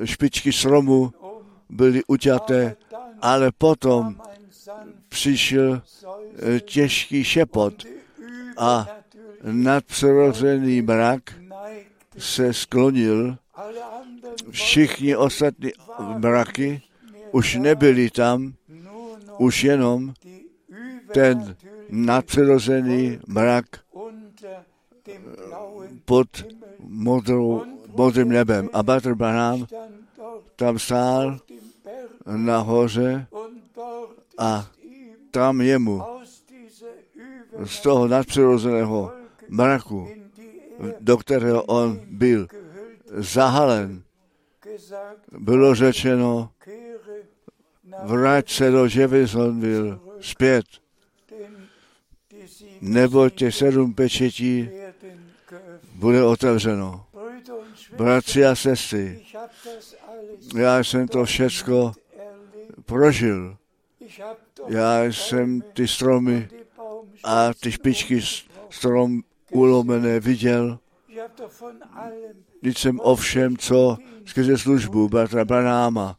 špičky 0.04 0.54
stromu 0.54 1.14
byly 1.70 2.02
uťaté, 2.08 2.76
ale 3.22 3.52
potom 3.58 4.22
přišel 5.10 5.82
eh, 5.82 6.60
těžký 6.60 7.24
šepot 7.24 7.74
a 8.58 8.88
nadpřirozený 9.44 10.82
mrak 10.82 11.22
se 12.18 12.54
sklonil. 12.54 13.38
Všichni 14.50 15.16
ostatní 15.16 15.72
mraky 16.18 16.82
už 17.32 17.56
nebyli 17.56 18.10
tam, 18.10 18.54
už 19.38 19.64
jenom 19.64 20.14
ten 21.14 21.56
nadpřirozený 21.90 23.20
mrak 23.28 23.66
pod 26.06 26.28
modrou, 26.88 27.64
modrým 27.88 28.30
nebem. 28.30 28.70
A 28.74 28.84
Bater 28.84 29.16
Branham 29.16 29.66
tam 30.56 30.80
stál 30.80 31.40
nahoře 32.26 33.28
a 34.38 34.68
tam 35.32 35.62
jemu 35.62 36.02
z 37.66 37.82
toho 37.82 38.08
nadpřirozeného 38.08 39.12
mraku, 39.50 40.08
do 41.00 41.18
kterého 41.18 41.64
on 41.64 42.00
byl 42.08 42.48
zahalen, 43.18 44.04
bylo 45.38 45.76
řečeno, 45.76 46.50
vrať 48.04 48.52
se 48.52 48.72
do 48.72 48.86
Jeffersonville 48.86 50.00
zpět, 50.20 50.66
nebo 52.82 53.30
těch 53.30 53.56
sedm 53.56 53.94
pečetí 53.94 54.70
bude 56.04 56.24
otevřeno. 56.24 57.06
Bratři 57.97 58.45
a 58.45 58.56
sestry, 58.56 59.26
já 60.56 60.80
jsem 60.80 61.08
to 61.08 61.26
všecko 61.26 61.91
prožil. 62.86 63.58
Já 64.68 65.04
jsem 65.04 65.62
ty 65.74 65.88
stromy 65.88 66.49
a 67.24 67.54
ty 67.54 67.72
špičky 67.72 68.22
strom 68.70 69.22
ulomené 69.51 70.20
viděl. 70.20 70.80
Když 72.62 72.78
jsem 72.78 72.99
ovšem, 73.04 73.58
co 73.58 73.97
skrze 74.26 74.58
službu 74.58 75.10
bratra 75.10 75.45
Branáma 75.45 76.18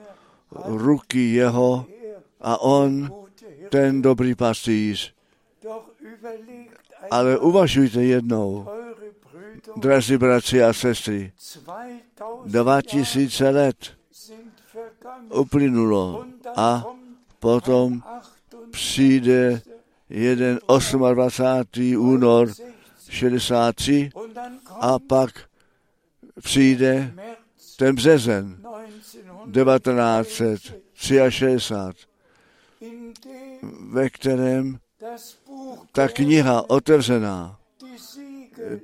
ruky 0.65 1.33
jeho 1.33 1.85
a 2.41 2.61
on, 2.61 3.11
ten 3.69 4.01
dobrý 4.01 4.35
pastýř. 4.35 5.13
Ale 7.11 7.37
uvažujte 7.37 8.03
jednou, 8.03 8.67
drazí 9.75 10.17
bratři 10.17 10.63
a 10.63 10.73
sestry, 10.73 11.31
dva 12.45 12.81
tisíce 12.81 13.49
let 13.49 13.77
uplynulo 15.29 16.25
a 16.55 16.83
potom 17.39 18.03
přijde 18.71 19.61
jeden 20.09 20.59
28. 21.13 21.97
únor 21.97 22.53
63 23.09 24.09
a 24.69 24.99
pak 24.99 25.31
přijde 26.41 27.13
ten 27.77 27.95
březen 27.95 28.63
1963, 29.51 32.07
ve 33.91 34.09
kterém 34.09 34.79
ta 35.91 36.07
kniha 36.07 36.69
otevřená, 36.69 37.59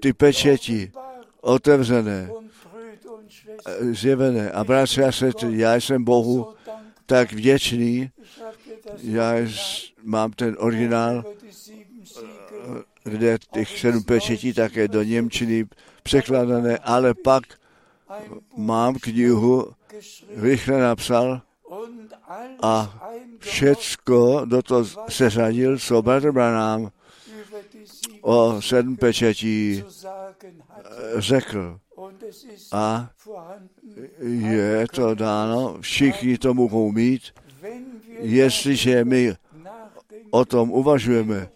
ty 0.02 0.14
pečeti 0.14 0.92
otevřené, 1.42 2.30
zjevené. 3.92 4.52
A 4.52 4.64
bratři 4.64 5.04
a 5.04 5.12
sestry, 5.12 5.58
já 5.58 5.76
jsem 5.76 6.04
Bohu 6.04 6.54
tak 7.06 7.34
vděčný, 7.34 8.12
já 9.04 9.34
mám 10.04 10.32
ten 10.32 10.56
originál, 10.60 11.24
kde 13.04 13.38
těch 13.54 13.80
sedm 13.80 14.04
pečetí 14.04 14.54
také 14.54 14.88
do 14.88 15.04
Němčiny 15.04 15.66
překladané, 16.04 16.78
ale 16.78 17.14
pak 17.14 17.44
mám 18.58 18.96
knihu, 18.96 19.74
rychle 20.36 20.80
napsal 20.80 21.42
a 22.62 23.08
všecko 23.40 24.42
do 24.46 24.62
toho 24.62 24.86
seřadil, 25.10 25.80
co 25.80 26.02
Brother 26.02 26.32
Branham 26.32 26.92
o 28.22 28.62
sedm 28.62 28.98
pečetí 28.98 29.84
řekl. 31.16 31.80
A 32.72 33.10
je 34.22 34.86
to 34.92 35.16
dáno, 35.16 35.78
všichni 35.82 36.38
to 36.38 36.54
mohou 36.54 36.92
mít, 36.92 37.22
jestliže 38.20 39.06
my 39.06 39.36
o 40.32 40.46
tom 40.46 40.72
uvažujeme 40.72 41.50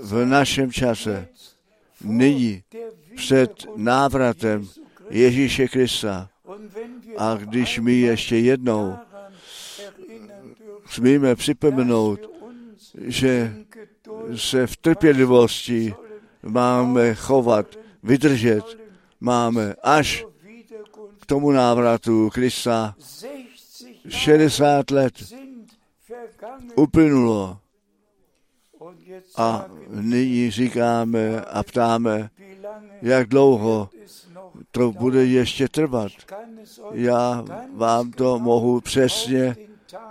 v 0.00 0.26
našem 0.26 0.72
čase, 0.72 1.28
nyní 2.04 2.62
před 3.16 3.66
návratem 3.76 4.68
Ježíše 5.10 5.68
Krista. 5.68 6.28
A 7.16 7.34
když 7.34 7.78
my 7.78 7.92
ještě 7.94 8.36
jednou 8.36 8.96
smíme 10.90 11.34
připomenout, 11.34 12.20
že 13.00 13.54
se 14.36 14.66
v 14.66 14.76
trpělivosti 14.76 15.94
máme 16.42 17.14
chovat, 17.14 17.66
vydržet, 18.02 18.64
máme 19.20 19.74
až 19.82 20.26
k 21.20 21.26
tomu 21.26 21.50
návratu 21.50 22.30
Krista 22.30 22.94
60 24.08 24.90
let 24.90 25.14
uplynulo. 26.76 27.58
A 29.36 29.66
nyní 29.88 30.50
říkáme 30.50 31.40
a 31.40 31.62
ptáme, 31.62 32.30
jak 33.02 33.28
dlouho 33.28 33.90
to 34.70 34.92
bude 34.92 35.24
ještě 35.24 35.68
trvat. 35.68 36.12
Já 36.92 37.44
vám 37.74 38.10
to 38.12 38.38
mohu 38.38 38.80
přesně 38.80 39.56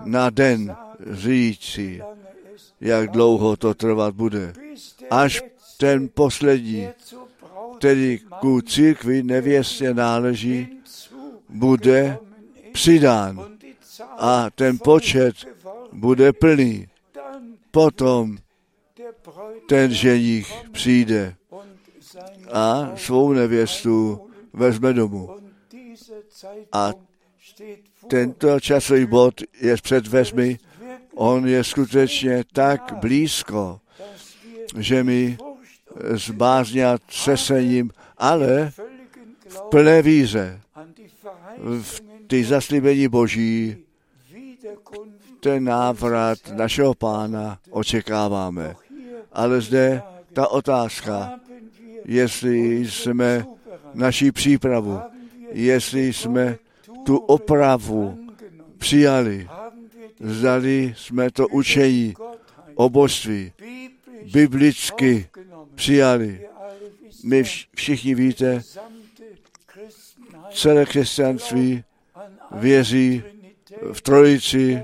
na 0.05 0.29
den 0.29 0.75
říci, 1.11 2.01
jak 2.81 3.11
dlouho 3.11 3.57
to 3.57 3.73
trvat 3.73 4.15
bude. 4.15 4.53
Až 5.09 5.43
ten 5.77 6.09
poslední, 6.13 6.87
který 7.77 8.19
ku 8.39 8.61
církvi 8.61 9.23
nevěstě 9.23 9.93
náleží, 9.93 10.67
bude 11.49 12.17
přidán 12.71 13.45
a 14.17 14.49
ten 14.49 14.77
počet 14.83 15.35
bude 15.93 16.33
plný. 16.33 16.87
Potom 17.71 18.37
ten 19.67 19.93
ženich 19.93 20.53
přijde 20.71 21.35
a 22.51 22.91
svou 22.95 23.33
nevěstu 23.33 24.27
vezme 24.53 24.93
domů. 24.93 25.37
A 26.71 26.91
tento 28.07 28.59
časový 28.59 29.05
bod 29.05 29.41
je 29.61 29.75
před 29.75 30.07
vezmi, 30.07 30.57
on 31.15 31.47
je 31.47 31.63
skutečně 31.63 32.43
tak 32.53 32.93
blízko, 32.99 33.79
že 34.77 35.03
my 35.03 35.37
s 36.01 36.29
bázně 36.29 36.85
a 36.85 36.97
třesením, 36.97 37.91
ale 38.17 38.71
v 39.47 39.61
plné 39.69 40.01
víze, 40.01 40.61
v 41.81 42.01
ty 42.27 42.43
zaslíbení 42.43 43.07
Boží, 43.07 43.77
ten 45.43 45.63
návrat 45.63 46.39
našeho 46.55 46.93
pána 46.95 47.59
očekáváme. 47.69 48.75
Ale 49.31 49.61
zde 49.61 50.01
ta 50.33 50.47
otázka, 50.47 51.39
jestli 52.05 52.87
jsme 52.87 53.45
naší 53.93 54.31
přípravu, 54.31 54.99
jestli 55.51 56.13
jsme 56.13 56.57
tu 57.05 57.17
opravu 57.17 58.19
přijali, 58.77 59.47
zdali 60.19 60.93
jsme 60.97 61.31
to 61.31 61.47
učení 61.47 62.13
o 62.75 62.89
božství 62.89 63.51
biblicky 64.33 65.29
přijali. 65.75 66.47
My 67.23 67.43
všichni 67.75 68.15
víte, 68.15 68.61
celé 70.53 70.85
křesťanství 70.85 71.83
věří 72.51 73.23
v 73.93 74.01
trojici, 74.01 74.83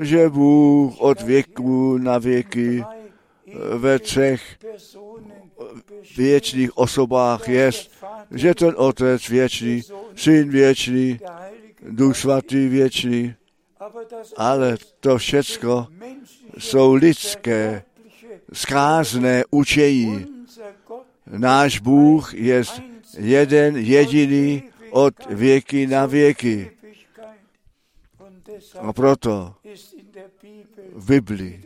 že 0.00 0.28
Bůh 0.28 0.94
od 0.98 1.22
věku 1.22 1.98
na 1.98 2.18
věky 2.18 2.84
ve 3.78 3.98
třech 3.98 4.42
věčných 6.16 6.78
osobách 6.78 7.48
je, 7.48 7.70
že 8.30 8.54
ten 8.54 8.74
Otec 8.76 9.28
věčný, 9.28 9.82
Syn 10.16 10.50
věčný, 10.50 11.18
Duch 11.90 12.16
svatý 12.16 12.68
věčný, 12.68 13.34
ale 14.36 14.76
to 15.00 15.18
všecko 15.18 15.86
jsou 16.58 16.94
lidské, 16.94 17.82
zkázné 18.52 19.44
učení. 19.50 20.26
Náš 21.26 21.80
Bůh 21.80 22.34
je 22.34 22.62
jeden 23.18 23.76
jediný 23.76 24.62
od 24.90 25.14
věky 25.30 25.86
na 25.86 26.06
věky. 26.06 26.70
A 28.80 28.92
proto 28.92 29.54
v 30.92 31.06
Biblii 31.06 31.62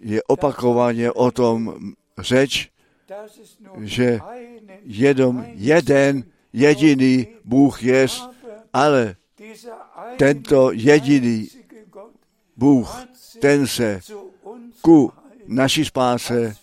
je 0.00 0.22
opakovaně 0.22 1.12
o 1.12 1.30
tom 1.30 1.74
řeč, 2.18 2.70
že 3.80 4.18
jenom 4.84 5.44
jeden 5.54 6.24
jediný 6.52 7.26
Bůh 7.44 7.82
je, 7.82 8.06
ale 8.72 9.16
tento 10.16 10.70
jediný 10.72 11.48
Bůh, 12.56 13.06
ten 13.40 13.66
se 13.66 14.00
ku 14.82 15.12
naší 15.46 15.84
spáse 15.84 16.54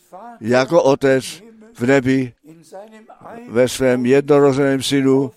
jako 0.41 0.83
Otec 0.83 1.43
v 1.73 1.85
nebi 1.85 2.33
ve 3.49 3.67
svém 3.67 4.05
jednorozeném 4.05 4.83
synu 4.83 5.31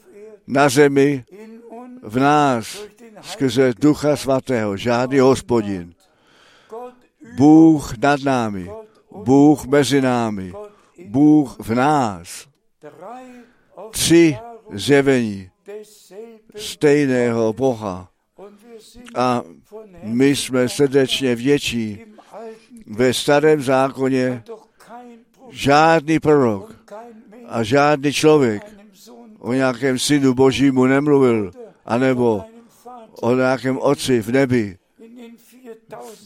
na 0.47 0.69
zemi 0.69 1.25
v 2.03 2.19
nás 2.19 2.87
skrze 3.21 3.73
Ducha 3.79 4.17
Svatého, 4.17 4.77
žádný 4.77 5.19
hospodin. 5.19 5.95
Bůh 7.37 7.99
nad 7.99 8.23
námi, 8.23 8.71
Bůh 9.25 9.67
mezi 9.67 10.01
námi, 10.01 10.53
Bůh 11.07 11.57
v 11.59 11.75
nás. 11.75 12.47
Tři 13.91 14.39
zjevení 14.73 15.51
stejného 16.57 17.53
Boha. 17.53 18.09
A 19.15 19.43
my 20.03 20.37
jsme 20.37 20.69
srdečně 20.69 21.35
větší. 21.35 22.01
Ve 22.87 23.15
starém 23.15 23.63
zákoně 23.63 24.43
žádný 25.51 26.21
prorok 26.21 26.77
a 27.49 27.63
žádný 27.63 28.13
člověk 28.13 28.63
o 29.39 29.53
nějakém 29.53 29.99
synu 29.99 30.35
božímu 30.35 30.87
nemluvil, 30.87 31.51
anebo 31.85 32.45
o 33.21 33.35
nějakém 33.35 33.79
otci 33.79 34.21
v 34.21 34.33
nebi, 34.33 34.79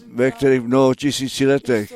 ve 0.07 0.31
kterých 0.31 0.63
mnoho 0.63 0.95
tisíci 0.95 1.47
letech 1.47 1.93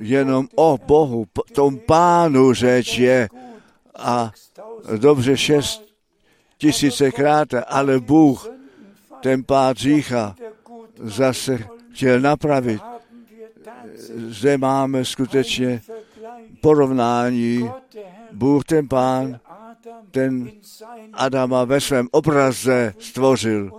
jenom 0.00 0.48
o 0.54 0.78
Bohu, 0.86 1.26
tom 1.52 1.78
pánu 1.78 2.52
řeč 2.52 2.98
je 2.98 3.28
a 3.96 4.30
dobře 4.96 5.36
šest 5.36 5.84
tisícekrát, 6.58 7.48
ale 7.66 8.00
Bůh 8.00 8.50
ten 9.20 9.44
pád 9.44 9.76
řícha 9.76 10.36
zase 10.98 11.58
chtěl 11.92 12.20
napravit. 12.20 12.82
Zde 14.14 14.58
máme 14.58 15.04
skutečně 15.04 15.82
porovnání. 16.60 17.70
Bůh 18.32 18.64
ten 18.64 18.88
pán, 18.88 19.40
ten 20.10 20.50
Adama 21.12 21.64
ve 21.64 21.80
svém 21.80 22.08
obraze 22.12 22.94
stvořil 22.98 23.70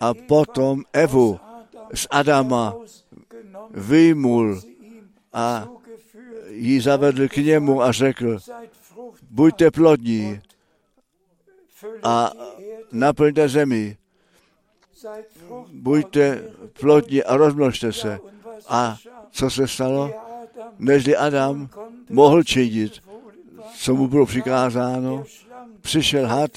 a 0.00 0.14
potom 0.14 0.82
Evu 0.92 1.40
z 1.94 2.06
Adama 2.10 2.76
vyjmul 3.70 4.60
a 5.32 5.68
ji 6.50 6.80
zavedl 6.80 7.28
k 7.28 7.36
němu 7.36 7.82
a 7.82 7.92
řekl, 7.92 8.38
buďte 9.30 9.70
plodní 9.70 10.40
a 12.02 12.32
naplňte 12.92 13.48
zemi. 13.48 13.96
Buďte 15.72 16.42
plodní 16.80 17.22
a 17.22 17.36
rozmnožte 17.36 17.92
se. 17.92 18.18
A 18.68 18.96
co 19.30 19.50
se 19.50 19.68
stalo? 19.68 20.10
Nežli 20.78 21.16
Adam 21.16 21.68
mohl 22.08 22.42
činit, 22.42 23.02
co 23.78 23.94
mu 23.94 24.08
bylo 24.08 24.26
přikázáno, 24.26 25.24
přišel 25.80 26.26
had, 26.26 26.50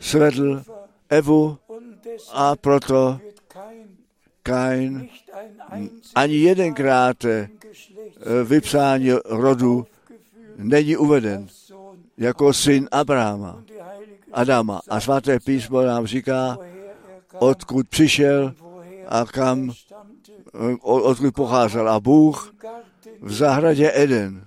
svedl 0.00 0.62
Evu 1.08 1.58
a 2.32 2.56
proto 2.56 3.18
Kain 4.42 5.08
ani 6.14 6.34
jedenkrát 6.34 7.24
eh, 7.24 7.48
vypsání 8.44 9.10
rodu 9.24 9.86
není 10.56 10.96
uveden 10.96 11.46
jako 12.18 12.52
syn 12.52 12.88
Abrahama, 12.92 13.62
Adama. 14.32 14.80
A 14.88 15.00
svaté 15.00 15.40
písmo 15.40 15.82
nám 15.82 16.06
říká, 16.06 16.58
odkud 17.38 17.88
přišel 17.88 18.54
a 19.08 19.24
kam, 19.24 19.70
eh, 19.70 20.76
odkud 20.82 21.34
pocházel. 21.34 21.88
A 21.88 22.00
Bůh 22.00 22.54
v 23.20 23.32
zahradě 23.32 23.92
Eden 23.94 24.46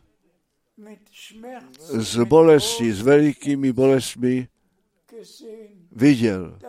s 1.79 2.17
bolestí, 2.23 2.91
s 2.91 3.01
velikými 3.01 3.73
bolestmi 3.73 4.47
viděl, 5.91 6.59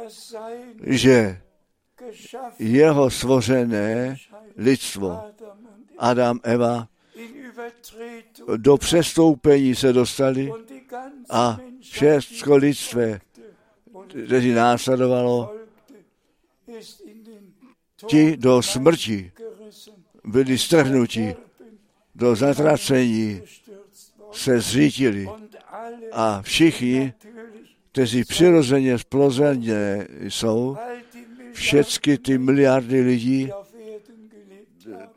že 0.83 1.43
jeho 2.59 3.11
svořené 3.11 4.17
lidstvo, 4.57 5.21
Adam, 5.99 6.41
Eva 6.43 6.89
do 8.57 8.77
přestoupení 8.77 9.75
se 9.75 9.93
dostali 9.93 10.53
a 11.31 11.59
všechno 11.81 12.57
lidstvé, 12.57 13.21
kteří 14.27 14.53
následovalo, 14.53 15.55
ti 18.07 18.37
do 18.37 18.63
smrti 18.63 19.33
byli 20.25 20.59
strhnuti, 20.59 21.37
do 22.15 22.37
zatracení 22.37 23.43
se 24.39 24.61
zřítili 24.61 25.29
a 26.13 26.43
všichni, 26.43 27.13
kteří 27.93 28.25
přirozeně 28.25 28.99
splozeně 28.99 30.07
jsou, 30.21 30.77
všechny 31.53 32.19
ty 32.19 32.39
miliardy 32.39 33.01
lidí, 33.01 33.51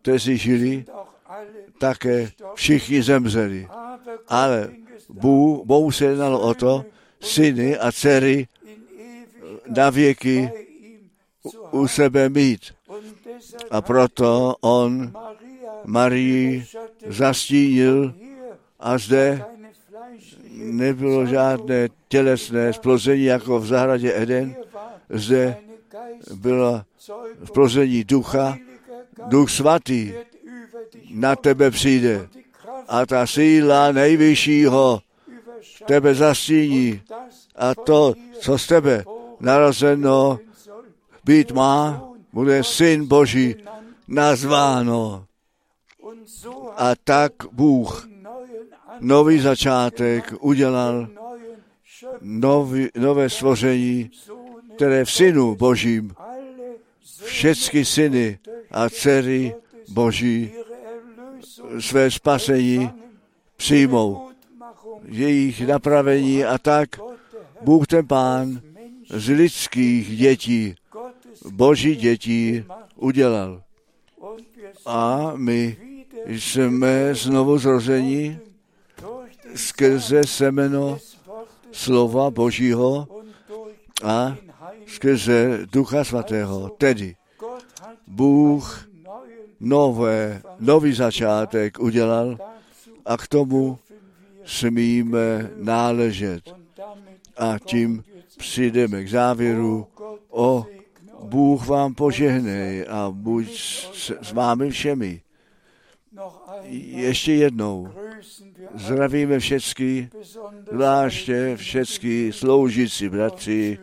kteří 0.02 0.38
žili, 0.38 0.86
také 1.80 2.32
všichni 2.56 3.04
zemřeli. 3.04 3.68
Ale 4.28 4.70
Bůh, 5.10 5.66
Bohu 5.66 5.92
se 5.92 6.06
jednalo 6.06 6.42
o 6.42 6.54
to, 6.54 6.86
syny 7.20 7.78
a 7.78 7.92
dcery 7.92 8.48
na 9.76 9.90
věky 9.90 10.52
u 11.72 11.88
sebe 11.88 12.30
mít. 12.30 12.62
A 13.72 13.82
proto 13.82 14.56
on 14.62 15.14
Marii 15.86 16.66
zastínil 17.08 18.14
a 18.82 18.98
zde 18.98 19.46
nebylo 20.52 21.26
žádné 21.26 21.90
tělesné 22.08 22.74
splození 22.74 23.24
jako 23.24 23.60
v 23.60 23.66
zahradě 23.66 24.14
Eden. 24.16 24.56
Zde 25.10 25.56
bylo 26.34 26.82
splození 27.46 28.04
ducha, 28.04 28.58
duch 29.28 29.50
svatý 29.50 30.14
na 31.14 31.36
tebe 31.36 31.72
přijde 31.72 32.28
a 32.88 33.06
ta 33.06 33.28
síla 33.28 33.92
nejvyššího 33.92 35.02
tebe 35.86 36.16
zastíní 36.16 37.02
a 37.56 37.76
to, 37.76 38.14
co 38.40 38.58
z 38.58 38.68
tebe 38.68 39.04
narozeno 39.40 40.40
být 41.24 41.52
má, 41.52 42.04
bude 42.34 42.64
syn 42.64 43.08
Boží 43.08 43.56
nazváno. 44.08 45.26
A 46.78 46.96
tak 47.04 47.34
Bůh 47.52 48.11
nový 49.00 49.40
začátek 49.40 50.34
udělal 50.40 51.08
nový, 52.22 52.88
nové 52.96 53.30
stvoření, 53.30 54.12
které 54.76 55.06
v 55.06 55.12
synu 55.12 55.56
Božím 55.56 56.14
všechny 57.24 57.86
syny 57.86 58.40
a 58.72 58.90
dcery 58.90 59.56
Boží 59.90 60.52
své 61.80 62.12
spasení 62.12 62.90
přijmou, 63.58 64.30
jejich 65.06 65.68
napravení 65.68 66.46
a 66.46 66.58
tak 66.58 66.90
Bůh 67.62 67.88
ten 67.88 68.08
Pán 68.08 68.62
z 69.10 69.30
lidských 69.30 70.18
dětí, 70.18 70.76
boží 71.50 71.96
dětí 71.96 72.64
udělal. 72.96 73.64
A 74.86 75.32
my 75.36 75.78
jsme 76.26 77.16
znovu 77.16 77.58
zrození 77.58 78.40
skrze 79.56 80.24
semeno 80.24 80.98
slova 81.72 82.32
Božího 82.32 83.08
a 84.04 84.36
skrze 84.88 85.60
Ducha 85.72 86.04
Svatého. 86.04 86.70
Tedy 86.70 87.16
Bůh 88.08 88.90
nové, 89.60 90.42
nový 90.60 90.94
začátek 90.94 91.80
udělal 91.80 92.38
a 93.06 93.18
k 93.18 93.28
tomu 93.28 93.80
smíme 94.46 95.52
náležet. 95.56 96.56
A 97.38 97.60
tím 97.60 98.04
přijdeme 98.38 99.04
k 99.04 99.10
závěru 99.10 99.88
o 100.30 100.66
Bůh 101.24 101.68
vám 101.68 101.94
požehnej 101.94 102.86
a 102.90 103.12
buď 103.12 103.58
s, 103.58 104.12
s 104.22 104.32
vámi 104.32 104.70
všemi. 104.70 105.22
Ještě 106.84 107.34
jednou 107.34 107.90
zdravíme 108.76 109.40
všechny, 109.40 110.10
zvláště 110.72 111.56
všechny 111.56 112.34
sloužící 112.34 113.10
bratři 113.10 113.78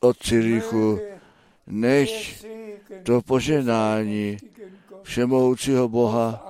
od 0.00 0.16
Cirichu, 0.18 1.00
než 1.66 2.44
to 3.02 3.22
poženání 3.22 4.36
všemohoucího 5.02 5.88
Boha 5.88 6.46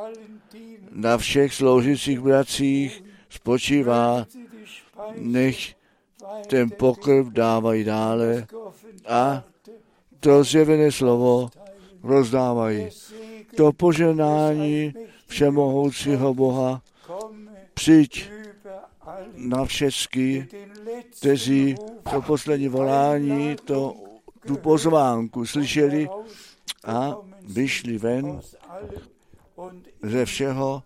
na 0.93 1.19
všech 1.19 1.55
sloužících 1.55 2.21
bratřích 2.21 3.05
spočívá, 3.29 4.27
nech 5.17 5.75
ten 6.47 6.71
pokrv 6.71 7.27
dávají 7.27 7.85
dále 7.85 8.47
a 9.09 9.45
to 10.21 10.45
zjevené 10.45 10.93
slovo 10.93 11.51
rozdávají. 12.03 12.89
To 13.57 13.73
poženání 13.73 14.95
všemohoucího 15.31 16.35
Boha 16.35 16.83
přijď 17.75 18.31
na 19.35 19.65
všechny, 19.65 20.49
kteří 21.19 21.75
to 22.11 22.23
poslední 22.23 22.69
volání, 22.69 23.57
to, 23.65 23.95
tu 24.47 24.57
pozvánku 24.57 25.47
slyšeli 25.47 26.09
a 26.85 27.17
vyšli 27.43 27.99
ven 27.99 28.41
ze 30.03 30.25
všeho 30.25 30.83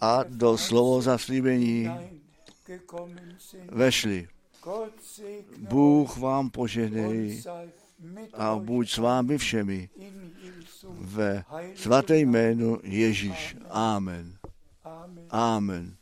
a 0.00 0.24
do 0.28 0.58
slovo 0.58 1.02
zaslíbení 1.02 1.90
vešli. 3.68 4.28
Bůh 5.58 6.16
vám 6.16 6.50
požehnej 6.50 7.42
a 8.34 8.56
buď 8.56 8.90
s 8.90 8.98
vámi 8.98 9.38
všemi 9.38 9.88
ve 11.00 11.44
svaté 11.74 12.18
jménu 12.18 12.80
Ježíš. 12.82 13.56
Amen. 13.70 14.32
Amen. 14.84 15.26
Amen. 15.30 15.30
Amen. 15.30 15.96